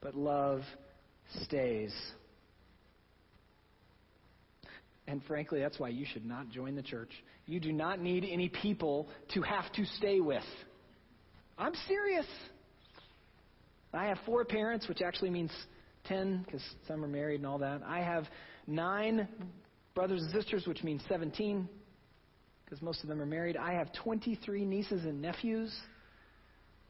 but 0.00 0.14
love 0.14 0.62
stays. 1.44 1.92
And 5.06 5.22
frankly, 5.24 5.60
that's 5.60 5.78
why 5.78 5.88
you 5.88 6.06
should 6.10 6.24
not 6.24 6.50
join 6.50 6.76
the 6.76 6.82
church. 6.82 7.10
You 7.46 7.60
do 7.60 7.72
not 7.72 8.00
need 8.00 8.24
any 8.24 8.48
people 8.48 9.08
to 9.34 9.42
have 9.42 9.70
to 9.72 9.84
stay 9.96 10.20
with. 10.20 10.44
I'm 11.58 11.74
serious. 11.88 12.26
I 13.92 14.06
have 14.06 14.18
four 14.24 14.44
parents, 14.44 14.88
which 14.88 15.02
actually 15.02 15.30
means 15.30 15.50
ten 16.04 16.42
because 16.44 16.62
some 16.86 17.04
are 17.04 17.08
married 17.08 17.40
and 17.40 17.46
all 17.46 17.58
that. 17.58 17.82
I 17.84 18.00
have 18.00 18.24
nine 18.70 19.28
brothers 19.94 20.22
and 20.22 20.32
sisters, 20.32 20.66
which 20.66 20.82
means 20.82 21.02
17, 21.08 21.68
because 22.64 22.80
most 22.80 23.02
of 23.02 23.08
them 23.08 23.20
are 23.20 23.26
married. 23.26 23.56
I 23.56 23.72
have 23.72 23.92
23 23.92 24.64
nieces 24.64 25.04
and 25.04 25.20
nephews. 25.20 25.74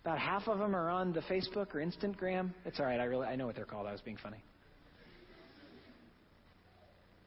About 0.05 0.19
half 0.19 0.49
of 0.49 0.59
them 0.59 0.75
are 0.75 0.89
on 0.89 1.13
the 1.13 1.21
Facebook 1.21 1.75
or 1.75 1.81
Instagram. 1.81 2.51
It's 2.65 2.79
all 2.81 2.87
right. 2.87 3.01
I 3.01 3.05
really 3.05 3.27
I 3.27 3.37
know 3.37 3.47
what 3.47 3.57
they're 3.57 3.65
called. 3.65 3.87
I 3.87 3.93
was 3.93 4.01
being 4.01 4.19
funny. 4.23 4.43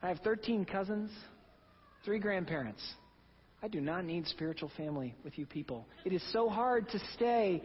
I 0.01 0.07
have 0.07 0.19
13 0.19 0.65
cousins, 0.65 1.11
three 2.03 2.19
grandparents. 2.19 2.83
I 3.61 3.69
do 3.69 3.79
not 3.79 4.03
need 4.03 4.27
spiritual 4.27 4.69
family 4.75 5.15
with 5.23 5.37
you 5.37 5.45
people. 5.45 5.87
It 6.03 6.11
is 6.11 6.21
so 6.33 6.49
hard 6.49 6.89
to 6.89 6.99
stay 7.15 7.63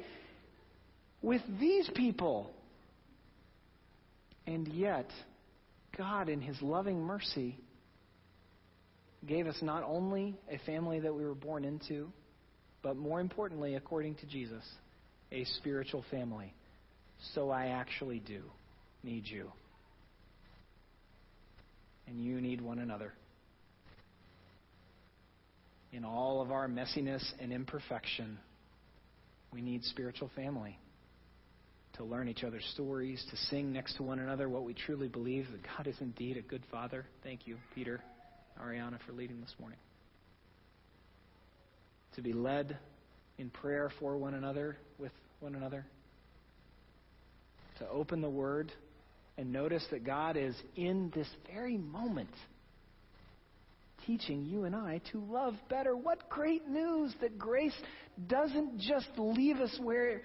with 1.21 1.43
these 1.59 1.91
people. 1.95 2.53
And 4.47 4.69
yet, 4.69 5.11
God, 5.99 6.29
in 6.29 6.41
His 6.41 6.57
loving 6.63 7.03
mercy, 7.03 7.59
gave 9.27 9.49
us 9.49 9.57
not 9.61 9.83
only 9.83 10.39
a 10.49 10.59
family 10.65 11.01
that 11.01 11.13
we 11.13 11.25
were 11.25 11.35
born 11.35 11.65
into, 11.65 12.09
but 12.83 12.97
more 12.97 13.21
importantly, 13.21 13.75
according 13.75 14.15
to 14.15 14.27
Jesus, 14.27 14.63
a 15.33 15.45
spiritual 15.57 16.05
family. 16.11 16.55
So 17.35 17.51
I 17.51 17.67
actually 17.67 18.21
do 18.21 18.43
need 19.03 19.27
you. 19.27 19.51
And 22.07 22.23
you 22.23 22.41
need 22.41 22.61
one 22.61 22.79
another. 22.79 23.13
In 25.93 26.05
all 26.05 26.41
of 26.41 26.53
our 26.53 26.69
messiness 26.69 27.25
and 27.41 27.53
imperfection, 27.53 28.39
we 29.53 29.61
need 29.61 29.83
spiritual 29.85 30.31
family 30.37 30.79
to 31.99 32.05
learn 32.05 32.29
each 32.29 32.45
other's 32.45 32.65
stories, 32.73 33.25
to 33.31 33.37
sing 33.37 33.73
next 33.73 33.97
to 33.97 34.03
one 34.03 34.21
another 34.21 34.49
what 34.49 34.65
we 34.65 34.73
truly 34.73 35.09
believe 35.09 35.47
that 35.51 35.61
God 35.77 35.87
is 35.87 35.97
indeed 36.01 36.37
a 36.37 36.43
good 36.43 36.63
Father. 36.71 37.05
Thank 37.23 37.47
you, 37.47 37.57
Peter, 37.75 38.01
Ariana, 38.63 38.99
for 39.05 39.13
leading 39.13 39.41
this 39.41 39.55
morning. 39.59 39.79
To 42.15 42.23
be 42.23 42.33
led 42.33 42.79
in 43.37 43.51
prayer 43.51 43.91
for 43.99 44.17
one 44.17 44.35
another, 44.35 44.77
with 44.99 45.13
one 45.41 45.57
another. 45.57 45.85
To 47.81 47.89
open 47.89 48.21
the 48.21 48.31
Word 48.31 48.73
and 49.37 49.53
notice 49.53 49.85
that 49.91 50.05
God 50.05 50.37
is 50.37 50.55
in 50.77 51.13
this 51.15 51.29
very 51.53 51.77
moment 51.77 52.31
teaching 54.07 54.47
you 54.47 54.65
and 54.65 54.75
I 54.75 55.01
to 55.13 55.21
love 55.21 55.55
better. 55.69 55.97
What 55.97 56.29
great 56.29 56.67
news 56.69 57.13
that 57.21 57.39
grace 57.39 57.75
doesn't 58.29 58.79
just 58.81 59.09
leave 59.17 59.57
us 59.57 59.77
where 59.83 60.23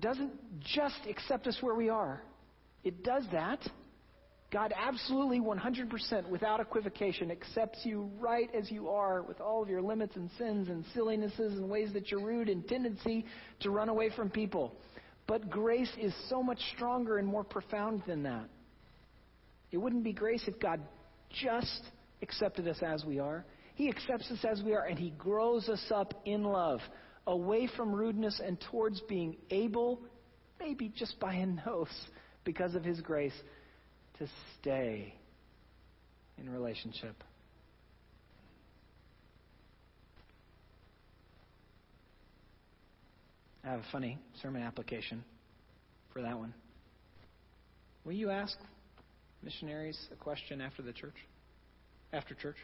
doesn't 0.00 0.32
just 0.60 0.98
accept 1.08 1.46
us 1.46 1.56
where 1.60 1.74
we 1.74 1.88
are. 1.88 2.22
It 2.84 3.02
does 3.02 3.24
that. 3.32 3.60
God 4.52 4.72
absolutely 4.76 5.40
100% 5.40 6.28
without 6.28 6.60
equivocation 6.60 7.30
accepts 7.30 7.80
you 7.84 8.10
right 8.20 8.48
as 8.54 8.70
you 8.70 8.88
are 8.88 9.22
with 9.22 9.40
all 9.40 9.62
of 9.62 9.68
your 9.68 9.82
limits 9.82 10.14
and 10.14 10.30
sins 10.38 10.68
and 10.68 10.84
sillinesses 10.94 11.54
and 11.54 11.68
ways 11.68 11.92
that 11.94 12.10
you're 12.10 12.24
rude 12.24 12.48
and 12.48 12.66
tendency 12.68 13.24
to 13.60 13.70
run 13.70 13.88
away 13.88 14.10
from 14.14 14.30
people. 14.30 14.76
But 15.26 15.50
grace 15.50 15.90
is 16.00 16.14
so 16.28 16.42
much 16.42 16.60
stronger 16.76 17.18
and 17.18 17.26
more 17.26 17.42
profound 17.42 18.02
than 18.06 18.22
that. 18.22 18.48
It 19.72 19.78
wouldn't 19.78 20.04
be 20.04 20.12
grace 20.12 20.44
if 20.46 20.60
God 20.60 20.80
just 21.42 21.82
accepted 22.22 22.68
us 22.68 22.78
as 22.82 23.04
we 23.04 23.18
are. 23.18 23.44
He 23.74 23.88
accepts 23.88 24.30
us 24.30 24.44
as 24.48 24.62
we 24.62 24.74
are 24.74 24.84
and 24.86 24.98
He 24.98 25.10
grows 25.18 25.68
us 25.68 25.84
up 25.92 26.14
in 26.24 26.44
love 26.44 26.80
away 27.26 27.68
from 27.76 27.92
rudeness 27.94 28.40
and 28.44 28.58
towards 28.70 29.00
being 29.02 29.36
able, 29.50 30.00
maybe 30.60 30.92
just 30.94 31.18
by 31.18 31.34
a 31.34 31.46
nose, 31.46 31.88
because 32.44 32.74
of 32.74 32.84
His 32.84 33.00
grace, 33.00 33.34
to 34.18 34.28
stay 34.60 35.14
in 36.38 36.48
relationship. 36.50 37.22
I 43.64 43.70
have 43.70 43.80
a 43.80 43.86
funny 43.90 44.18
sermon 44.40 44.62
application 44.62 45.24
for 46.12 46.22
that 46.22 46.38
one. 46.38 46.54
Will 48.04 48.12
you 48.12 48.30
ask 48.30 48.56
missionaries 49.42 49.98
a 50.12 50.14
question 50.14 50.60
after 50.60 50.82
the 50.82 50.92
church? 50.92 51.16
After 52.12 52.34
church? 52.34 52.56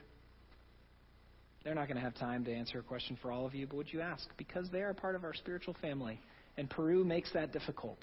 They're 1.64 1.75
not 1.75 1.87
going 1.87 1.96
to 1.96 2.03
have 2.03 2.14
time 2.14 2.44
to 2.44 2.53
answer 2.53 2.81
a 2.81 2.83
question 2.83 3.16
for 3.22 3.31
all 3.31 3.46
of 3.46 3.55
you, 3.55 3.66
but 3.66 3.77
would 3.77 3.92
you 3.92 4.01
ask? 4.01 4.29
Because 4.37 4.68
they 4.70 4.81
are 4.81 4.92
part 4.94 5.14
of 5.14 5.25
our 5.25 5.35
spiritual 5.35 5.77
family, 5.81 6.20
and 6.57 6.68
Peru 6.68 7.05
makes 7.05 7.33
that 7.35 7.53
difficult. 7.53 7.98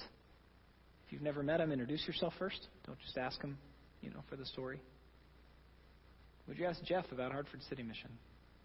If 1.06 1.14
you've 1.14 1.22
never 1.22 1.44
met 1.44 1.58
them, 1.58 1.72
introduce 1.72 2.06
yourself 2.08 2.34
first. 2.40 2.68
Don't 2.86 3.00
just 3.00 3.18
ask 3.18 3.42
them, 3.42 3.58
you 4.02 4.12
know, 4.12 4.24
for 4.30 4.38
the 4.38 4.46
story. 4.46 4.80
Would 6.48 6.58
you 6.58 6.66
ask 6.66 6.82
Jeff 6.84 7.06
about 7.12 7.32
Hartford 7.32 7.62
City 7.70 7.84
Mission? 7.84 8.10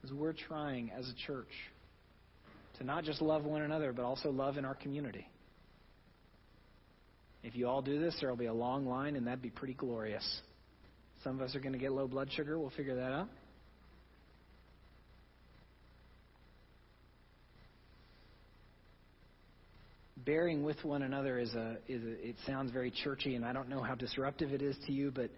Because 0.00 0.16
we're 0.16 0.32
trying 0.32 0.90
as 0.96 1.08
a 1.08 1.26
church 1.26 1.48
to 2.78 2.84
not 2.84 3.04
just 3.04 3.20
love 3.20 3.44
one 3.44 3.62
another, 3.62 3.92
but 3.92 4.04
also 4.04 4.30
love 4.30 4.58
in 4.58 4.64
our 4.64 4.74
community. 4.74 5.26
If 7.42 7.56
you 7.56 7.68
all 7.68 7.82
do 7.82 8.00
this, 8.00 8.16
there 8.20 8.30
will 8.30 8.36
be 8.36 8.46
a 8.46 8.54
long 8.54 8.86
line, 8.86 9.16
and 9.16 9.26
that'd 9.26 9.42
be 9.42 9.50
pretty 9.50 9.74
glorious. 9.74 10.24
Some 11.22 11.36
of 11.36 11.42
us 11.42 11.54
are 11.54 11.60
going 11.60 11.72
to 11.72 11.78
get 11.78 11.92
low 11.92 12.06
blood 12.06 12.30
sugar. 12.32 12.58
We'll 12.58 12.70
figure 12.70 12.96
that 12.96 13.12
out. 13.12 13.28
Bearing 20.24 20.62
with 20.62 20.82
one 20.84 21.02
another 21.02 21.38
is 21.38 21.54
a, 21.54 21.76
is 21.88 22.02
a, 22.02 22.28
it 22.28 22.36
sounds 22.46 22.70
very 22.72 22.90
churchy, 22.90 23.34
and 23.34 23.44
I 23.44 23.52
don't 23.52 23.68
know 23.68 23.82
how 23.82 23.94
disruptive 23.94 24.52
it 24.52 24.62
is 24.62 24.76
to 24.86 24.92
you, 24.92 25.10
but 25.10 25.30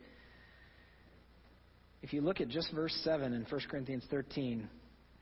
If 2.02 2.12
you 2.12 2.20
look 2.20 2.40
at 2.40 2.48
just 2.48 2.72
verse 2.72 2.96
7 3.02 3.32
in 3.32 3.42
1 3.42 3.60
Corinthians 3.68 4.04
13, 4.10 4.68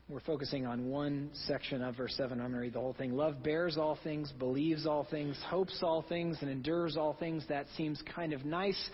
we're 0.08 0.20
focusing 0.20 0.66
on 0.66 0.90
one 0.90 1.30
section 1.46 1.80
of 1.82 1.96
verse 1.96 2.14
7. 2.14 2.32
I'm 2.32 2.38
going 2.38 2.52
to 2.52 2.58
read 2.58 2.74
the 2.74 2.80
whole 2.80 2.92
thing. 2.92 3.16
Love 3.16 3.42
bears 3.42 3.78
all 3.78 3.98
things, 4.04 4.30
believes 4.38 4.86
all 4.86 5.06
things, 5.10 5.34
hopes 5.48 5.78
all 5.82 6.04
things, 6.06 6.36
and 6.42 6.50
endures 6.50 6.98
all 6.98 7.14
things. 7.14 7.42
That 7.48 7.66
seems 7.78 8.02
kind 8.14 8.34
of 8.34 8.44
nice. 8.44 8.90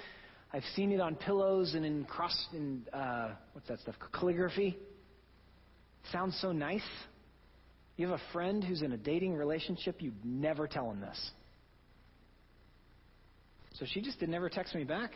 I've 0.52 0.62
seen 0.76 0.92
it 0.92 1.00
on 1.00 1.16
pillows 1.16 1.74
and 1.74 1.84
in 1.84 2.04
cross 2.04 2.46
in 2.52 2.84
uh, 2.92 3.30
what's 3.54 3.66
that 3.66 3.80
stuff? 3.80 3.96
Calligraphy. 4.12 4.78
Sounds 6.12 6.38
so 6.40 6.52
nice. 6.52 6.86
You 8.00 8.08
have 8.08 8.18
a 8.18 8.32
friend 8.32 8.64
who's 8.64 8.80
in 8.80 8.92
a 8.92 8.96
dating 8.96 9.34
relationship, 9.34 10.00
you'd 10.00 10.24
never 10.24 10.66
tell 10.66 10.90
him 10.90 11.00
this. 11.00 11.30
So 13.74 13.84
she 13.92 14.00
just 14.00 14.18
did 14.18 14.30
never 14.30 14.48
text 14.48 14.74
me 14.74 14.84
back 14.84 15.12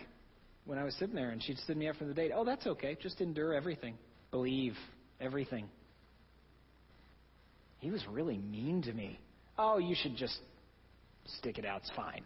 when 0.66 0.76
I 0.76 0.84
was 0.84 0.94
sitting 0.96 1.14
there 1.14 1.30
and 1.30 1.42
she'd 1.42 1.56
stood 1.60 1.78
me 1.78 1.88
up 1.88 1.96
for 1.96 2.04
the 2.04 2.12
date. 2.12 2.32
Oh, 2.34 2.44
that's 2.44 2.66
okay. 2.66 2.94
Just 3.00 3.22
endure 3.22 3.54
everything. 3.54 3.96
Believe 4.30 4.76
everything. 5.18 5.70
He 7.78 7.90
was 7.90 8.04
really 8.06 8.36
mean 8.36 8.82
to 8.82 8.92
me. 8.92 9.18
Oh, 9.58 9.78
you 9.78 9.96
should 10.02 10.16
just 10.16 10.38
stick 11.38 11.56
it 11.56 11.64
out. 11.64 11.80
It's 11.80 11.92
fine. 11.96 12.20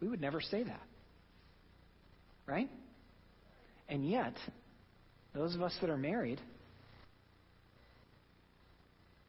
We 0.00 0.06
would 0.06 0.20
never 0.20 0.40
say 0.40 0.62
that. 0.62 0.82
Right? 2.46 2.70
And 3.88 4.08
yet, 4.08 4.36
those 5.34 5.56
of 5.56 5.62
us 5.62 5.76
that 5.80 5.90
are 5.90 5.98
married, 5.98 6.40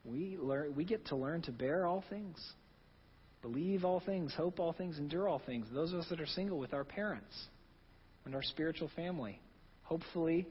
we 0.07 0.37
learn 0.39 0.75
we 0.75 0.85
get 0.85 1.05
to 1.07 1.15
learn 1.15 1.41
to 1.43 1.51
bear 1.51 1.85
all 1.85 2.03
things, 2.09 2.37
believe 3.41 3.83
all 3.85 3.99
things, 3.99 4.33
hope 4.35 4.59
all 4.59 4.73
things, 4.73 4.97
endure 4.97 5.27
all 5.27 5.41
things. 5.45 5.67
Those 5.73 5.93
of 5.93 5.99
us 5.99 6.07
that 6.09 6.21
are 6.21 6.27
single 6.27 6.57
with 6.57 6.73
our 6.73 6.83
parents 6.83 7.35
and 8.25 8.33
our 8.33 8.43
spiritual 8.43 8.89
family, 8.95 9.39
hopefully 9.83 10.47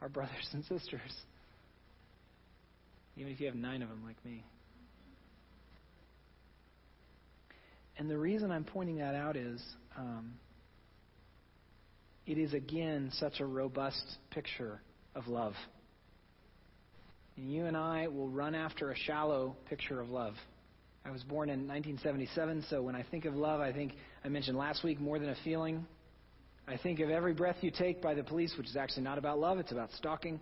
our 0.00 0.08
brothers 0.08 0.48
and 0.52 0.64
sisters. 0.64 1.12
Even 3.16 3.32
if 3.32 3.40
you 3.40 3.46
have 3.46 3.54
nine 3.54 3.82
of 3.82 3.88
them 3.88 4.02
like 4.04 4.22
me. 4.24 4.44
And 7.98 8.10
the 8.10 8.18
reason 8.18 8.50
I'm 8.50 8.64
pointing 8.64 8.96
that 8.98 9.14
out 9.14 9.36
is 9.36 9.62
um, 9.96 10.32
it 12.26 12.38
is 12.38 12.54
again 12.54 13.10
such 13.14 13.40
a 13.40 13.46
robust 13.46 14.02
picture 14.30 14.80
of 15.14 15.28
love. 15.28 15.54
And 17.36 17.52
you 17.52 17.66
and 17.66 17.76
I 17.76 18.08
will 18.08 18.28
run 18.28 18.54
after 18.54 18.90
a 18.90 18.96
shallow 18.96 19.56
picture 19.68 20.00
of 20.00 20.10
love. 20.10 20.34
I 21.04 21.10
was 21.10 21.22
born 21.22 21.48
in 21.48 21.66
1977, 21.66 22.64
so 22.68 22.82
when 22.82 22.94
I 22.94 23.02
think 23.10 23.24
of 23.24 23.34
love, 23.34 23.60
I 23.60 23.72
think 23.72 23.94
I 24.24 24.28
mentioned 24.28 24.56
last 24.56 24.84
week 24.84 25.00
more 25.00 25.18
than 25.18 25.30
a 25.30 25.36
feeling. 25.42 25.84
I 26.68 26.76
think 26.76 27.00
of 27.00 27.10
every 27.10 27.34
breath 27.34 27.56
you 27.60 27.72
take 27.72 28.00
by 28.00 28.14
the 28.14 28.22
police, 28.22 28.54
which 28.56 28.68
is 28.68 28.76
actually 28.76 29.02
not 29.02 29.18
about 29.18 29.38
love, 29.38 29.58
it's 29.58 29.72
about 29.72 29.90
stalking. 29.92 30.38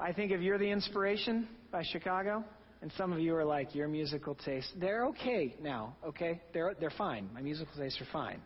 I 0.00 0.12
think 0.12 0.32
of 0.32 0.42
You're 0.42 0.58
the 0.58 0.70
Inspiration 0.70 1.46
by 1.70 1.82
Chicago. 1.82 2.44
And 2.84 2.92
some 2.98 3.12
of 3.14 3.18
you 3.18 3.34
are 3.34 3.46
like, 3.46 3.74
your 3.74 3.88
musical 3.88 4.34
taste, 4.34 4.68
they're 4.78 5.06
okay 5.06 5.54
now, 5.62 5.96
okay? 6.06 6.42
They're, 6.52 6.74
they're 6.78 6.90
fine. 6.90 7.30
My 7.32 7.40
musical 7.40 7.72
tastes 7.78 7.98
are 7.98 8.06
fine. 8.12 8.42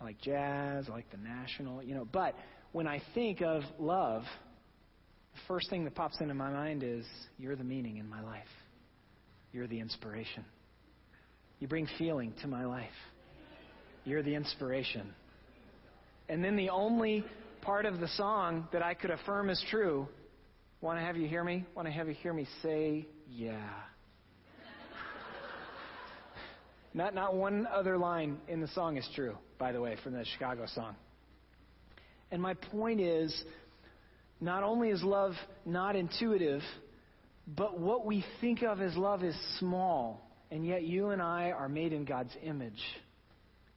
I 0.00 0.04
like 0.04 0.20
jazz, 0.20 0.86
I 0.88 0.92
like 0.92 1.08
the 1.12 1.18
national, 1.18 1.84
you 1.84 1.94
know. 1.94 2.04
But 2.10 2.34
when 2.72 2.88
I 2.88 3.00
think 3.14 3.42
of 3.42 3.62
love, 3.78 4.24
the 5.34 5.40
first 5.46 5.68
thing 5.70 5.84
that 5.84 5.94
pops 5.94 6.20
into 6.20 6.34
my 6.34 6.50
mind 6.50 6.82
is, 6.82 7.04
you're 7.38 7.56
the 7.56 7.64
meaning 7.64 7.98
in 7.98 8.08
my 8.08 8.22
life. 8.22 8.42
You're 9.52 9.66
the 9.66 9.80
inspiration. 9.80 10.44
You 11.60 11.68
bring 11.68 11.86
feeling 11.98 12.32
to 12.42 12.48
my 12.48 12.64
life. 12.64 12.88
You're 14.04 14.22
the 14.22 14.34
inspiration. 14.34 15.12
And 16.28 16.42
then 16.42 16.56
the 16.56 16.70
only 16.70 17.24
part 17.62 17.86
of 17.86 18.00
the 18.00 18.08
song 18.08 18.68
that 18.72 18.82
I 18.82 18.94
could 18.94 19.10
affirm 19.10 19.50
is 19.50 19.62
true 19.70 20.08
Want 20.84 20.98
to 20.98 21.02
have 21.06 21.16
you 21.16 21.26
hear 21.26 21.42
me? 21.42 21.64
Want 21.74 21.88
to 21.88 21.92
have 21.92 22.08
you 22.08 22.14
hear 22.14 22.34
me 22.34 22.46
say, 22.62 23.06
yeah. 23.30 23.70
not, 26.94 27.14
not 27.14 27.34
one 27.34 27.66
other 27.72 27.96
line 27.96 28.36
in 28.48 28.60
the 28.60 28.68
song 28.68 28.98
is 28.98 29.08
true, 29.14 29.34
by 29.58 29.72
the 29.72 29.80
way, 29.80 29.96
from 30.04 30.12
the 30.12 30.26
Chicago 30.26 30.66
song. 30.74 30.94
And 32.30 32.42
my 32.42 32.52
point 32.52 33.00
is 33.00 33.34
not 34.40 34.62
only 34.62 34.90
is 34.90 35.02
love 35.02 35.32
not 35.64 35.96
intuitive, 35.96 36.62
but 37.46 37.78
what 37.78 38.06
we 38.06 38.24
think 38.40 38.62
of 38.62 38.80
as 38.80 38.96
love 38.96 39.22
is 39.22 39.36
small. 39.58 40.20
And 40.50 40.66
yet 40.66 40.84
you 40.84 41.10
and 41.10 41.20
I 41.20 41.50
are 41.50 41.68
made 41.68 41.92
in 41.92 42.04
God's 42.04 42.34
image. 42.42 42.82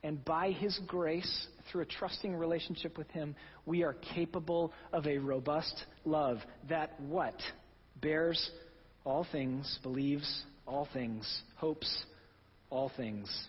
And 0.03 0.23
by 0.23 0.51
His 0.51 0.79
grace, 0.87 1.47
through 1.71 1.81
a 1.81 1.85
trusting 1.85 2.35
relationship 2.35 2.97
with 2.97 3.09
Him, 3.09 3.35
we 3.65 3.83
are 3.83 3.95
capable 4.15 4.71
of 4.93 5.07
a 5.07 5.17
robust 5.17 5.85
love 6.05 6.37
that 6.69 6.99
what? 7.01 7.35
Bears 8.01 8.51
all 9.03 9.25
things, 9.31 9.79
believes 9.83 10.43
all 10.67 10.87
things, 10.93 11.41
hopes 11.55 12.05
all 12.69 12.91
things, 12.95 13.47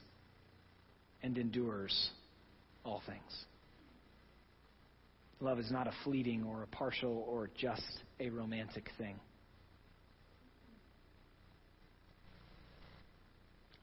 and 1.22 1.36
endures 1.36 2.10
all 2.84 3.02
things. 3.06 3.44
Love 5.40 5.58
is 5.58 5.70
not 5.70 5.86
a 5.86 5.92
fleeting 6.04 6.44
or 6.44 6.62
a 6.62 6.66
partial 6.66 7.24
or 7.28 7.48
just 7.56 7.82
a 8.18 8.28
romantic 8.30 8.90
thing. 8.98 9.18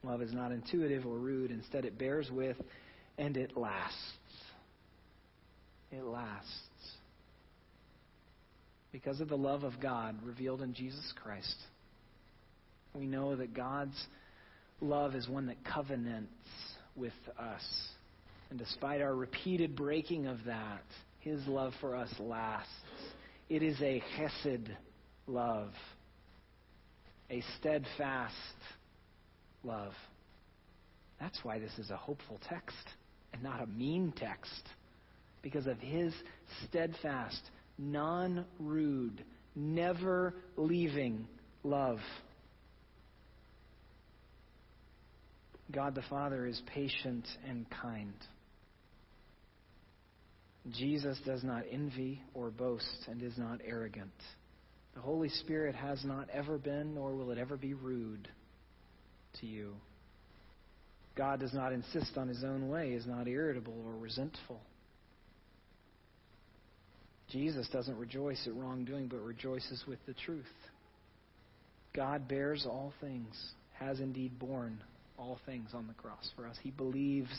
Love 0.03 0.21
is 0.21 0.33
not 0.33 0.51
intuitive 0.51 1.05
or 1.05 1.17
rude. 1.17 1.49
Instead, 1.49 1.85
it 1.85 1.97
bears 1.97 2.29
with 2.29 2.57
and 3.17 3.37
it 3.37 3.57
lasts. 3.57 3.95
It 5.91 6.03
lasts. 6.03 6.49
Because 8.91 9.19
of 9.19 9.29
the 9.29 9.37
love 9.37 9.63
of 9.63 9.79
God 9.81 10.17
revealed 10.23 10.61
in 10.61 10.73
Jesus 10.73 11.13
Christ, 11.21 11.55
we 12.93 13.07
know 13.07 13.35
that 13.35 13.53
God's 13.53 13.99
love 14.79 15.15
is 15.15 15.27
one 15.27 15.47
that 15.47 15.57
covenants 15.65 16.31
with 16.95 17.13
us. 17.37 17.63
And 18.49 18.59
despite 18.59 19.01
our 19.01 19.15
repeated 19.15 19.75
breaking 19.75 20.27
of 20.27 20.37
that, 20.45 20.83
His 21.25 21.45
love 21.47 21.73
for 21.81 21.95
us 21.95 22.13
lasts. 22.19 22.69
It 23.49 23.63
is 23.63 23.81
a 23.81 24.01
chesed 24.15 24.67
love, 25.25 25.71
a 27.31 27.41
steadfast 27.57 28.35
love. 29.63 29.93
That's 31.19 31.39
why 31.41 31.57
this 31.57 31.71
is 31.79 31.89
a 31.89 31.97
hopeful 31.97 32.39
text 32.47 32.77
and 33.33 33.41
not 33.41 33.59
a 33.59 33.65
mean 33.65 34.13
text. 34.15 34.69
Because 35.41 35.65
of 35.65 35.79
his 35.79 36.13
steadfast, 36.67 37.41
non 37.79 38.45
rude, 38.59 39.23
never 39.55 40.35
leaving 40.57 41.27
love. 41.63 41.99
God 45.71 45.95
the 45.95 46.03
Father 46.03 46.45
is 46.45 46.61
patient 46.67 47.25
and 47.49 47.65
kind. 47.71 48.13
Jesus 50.71 51.19
does 51.25 51.43
not 51.43 51.63
envy 51.71 52.21
or 52.33 52.49
boast 52.49 53.07
and 53.07 53.21
is 53.21 53.37
not 53.37 53.59
arrogant. 53.65 54.11
The 54.95 55.01
Holy 55.01 55.29
Spirit 55.29 55.75
has 55.75 56.03
not 56.03 56.29
ever 56.31 56.57
been, 56.57 56.95
nor 56.95 57.15
will 57.15 57.31
it 57.31 57.37
ever 57.37 57.57
be 57.57 57.73
rude 57.73 58.27
to 59.41 59.45
you. 59.45 59.73
God 61.15 61.39
does 61.39 61.53
not 61.53 61.71
insist 61.71 62.17
on 62.17 62.27
his 62.27 62.43
own 62.43 62.69
way, 62.69 62.91
is 62.93 63.05
not 63.05 63.27
irritable 63.27 63.75
or 63.85 63.95
resentful. 63.95 64.59
Jesus 67.29 67.67
doesn't 67.71 67.97
rejoice 67.97 68.41
at 68.47 68.55
wrongdoing, 68.55 69.07
but 69.07 69.17
rejoices 69.17 69.83
with 69.87 69.99
the 70.07 70.13
truth. 70.13 70.45
God 71.93 72.27
bears 72.27 72.65
all 72.65 72.93
things, 73.01 73.33
has 73.79 73.99
indeed 73.99 74.37
borne 74.39 74.81
all 75.17 75.39
things 75.45 75.69
on 75.73 75.87
the 75.87 75.93
cross 75.93 76.29
for 76.35 76.45
us. 76.47 76.57
He 76.61 76.71
believes 76.71 77.29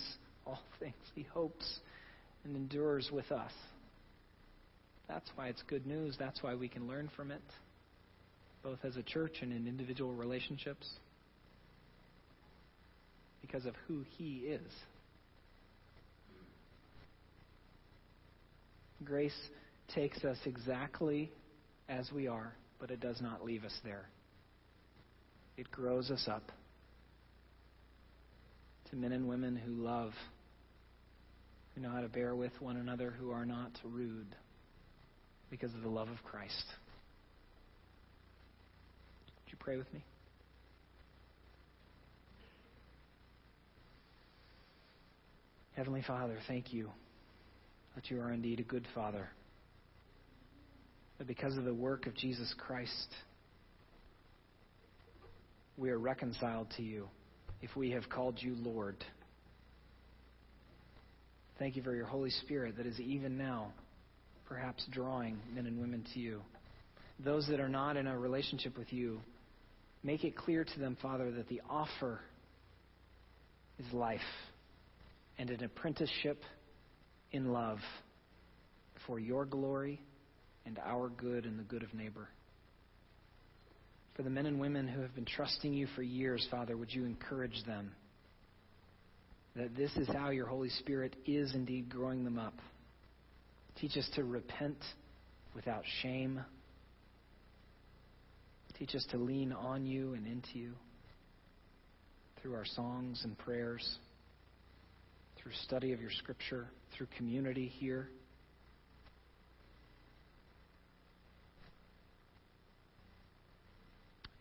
all 0.47 0.63
things, 0.81 0.95
He 1.15 1.23
hopes 1.23 1.81
and 2.47 2.57
endures 2.57 3.11
with 3.13 3.31
us. 3.33 3.53
That's 5.09 5.29
why 5.35 5.49
it's 5.49 5.63
good 5.69 5.87
news. 5.87 6.17
That's 6.19 6.43
why 6.43 6.55
we 6.55 6.69
can 6.69 6.87
learn 6.89 7.11
from 7.15 7.31
it, 7.31 7.43
both 8.63 8.79
as 8.85 8.97
a 8.97 9.03
church 9.03 9.39
and 9.43 9.53
in 9.53 9.67
individual 9.67 10.13
relationships 10.13 10.89
because 13.41 13.67
of 13.67 13.75
who 13.87 14.05
He 14.17 14.39
is. 14.47 14.73
Grace 19.05 19.37
takes 19.95 20.25
us 20.25 20.39
exactly 20.47 21.31
as 21.89 22.11
we 22.13 22.27
are, 22.27 22.53
but 22.81 22.91
it 22.91 23.01
does 23.01 23.21
not 23.21 23.45
leave 23.45 23.65
us 23.65 23.79
there. 23.85 24.09
It 25.57 25.71
grows 25.71 26.11
us 26.11 26.27
up 26.29 26.51
to 28.91 28.97
men 28.97 29.13
and 29.13 29.29
women 29.29 29.57
who 29.57 29.73
love, 29.73 30.13
who 31.77 31.83
know 31.83 31.91
how 31.91 32.01
to 32.01 32.09
bear 32.09 32.35
with 32.35 32.53
one 32.61 32.77
another, 32.77 33.11
who 33.21 33.31
are 33.31 33.45
not 33.45 33.71
rude 33.85 34.35
because 35.51 35.73
of 35.75 35.83
the 35.83 35.89
love 35.89 36.09
of 36.09 36.17
Christ. 36.25 36.65
Would 39.45 39.53
you 39.53 39.59
pray 39.61 39.77
with 39.77 39.93
me? 39.93 40.03
Heavenly 45.75 46.03
Father, 46.07 46.39
thank 46.49 46.73
you 46.73 46.89
that 47.95 48.11
you 48.11 48.21
are 48.23 48.33
indeed 48.33 48.59
a 48.59 48.63
good 48.63 48.87
Father. 48.95 49.29
That 51.19 51.27
because 51.27 51.59
of 51.59 51.65
the 51.65 51.75
work 51.75 52.07
of 52.07 52.15
Jesus 52.15 52.55
Christ, 52.57 53.09
we 55.77 55.91
are 55.91 55.99
reconciled 55.99 56.69
to 56.79 56.83
you 56.83 57.09
if 57.61 57.77
we 57.77 57.91
have 57.91 58.09
called 58.09 58.41
you 58.41 58.55
Lord. 58.55 58.97
Thank 61.59 61.75
you 61.75 61.83
for 61.83 61.95
your 61.95 62.05
Holy 62.05 62.29
Spirit 62.29 62.77
that 62.77 62.87
is 62.87 63.01
even 63.01 63.39
now 63.39 63.73
perhaps 64.47 64.85
drawing 64.91 65.39
men 65.55 65.67
and 65.67 65.81
women 65.81 66.05
to 66.13 66.21
you. 66.21 66.43
Those 67.25 67.47
that 67.49 67.61
are 67.61 67.69
not 67.69 67.97
in 67.97 68.07
a 68.07 68.19
relationship 68.19 68.77
with 68.77 68.93
you, 68.93 69.21
make 70.03 70.23
it 70.23 70.37
clear 70.37 70.65
to 70.65 70.79
them, 70.79 70.99
Father, 71.01 71.31
that 71.33 71.49
the 71.49 71.63
offer 71.69 72.21
is 73.79 73.91
life 73.95 74.21
and 75.39 75.49
an 75.49 75.65
apprenticeship 75.65 76.43
in 77.33 77.53
love 77.53 77.79
for 79.07 79.19
your 79.19 79.47
glory 79.47 80.01
and 80.67 80.79
our 80.85 81.09
good 81.09 81.47
and 81.47 81.59
the 81.59 81.65
good 81.65 81.83
of 81.83 81.95
neighbor. 81.95 82.29
For 84.15 84.23
the 84.23 84.31
men 84.31 84.45
and 84.45 84.61
women 84.61 84.89
who 84.89 85.01
have 85.01 85.15
been 85.15 85.25
trusting 85.25 85.73
you 85.73 85.87
for 85.95 86.03
years, 86.03 86.47
Father, 86.51 86.77
would 86.77 86.93
you 86.93 87.07
encourage 87.07 87.65
them 87.65 87.93
that 89.57 89.75
this 89.75 89.91
is 89.97 90.07
how 90.09 90.31
your 90.31 90.47
Holy 90.47 90.69
Spirit 90.69 91.17
is 91.27 91.55
indeed 91.55 91.89
growing 91.89 92.25
them 92.25 92.39
up? 92.39 92.55
Teach 93.81 93.97
us 93.97 94.09
to 94.15 94.25
repent 94.25 94.77
without 95.55 95.83
shame. 96.03 96.41
Teach 98.79 98.95
us 98.95 99.07
to 99.11 99.17
lean 99.17 99.53
on 99.53 99.87
you 99.87 100.13
and 100.15 100.27
into 100.27 100.59
you 100.59 100.73
through 102.41 102.55
our 102.55 102.67
songs 102.67 103.23
and 103.25 103.37
prayers, 103.39 103.99
through 105.43 105.53
study 105.65 105.93
of 105.93 106.01
your 106.01 106.11
scripture, 106.11 106.69
through 106.97 107.07
community 107.17 107.67
here. 107.79 108.09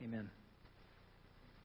Amen. 0.03 0.29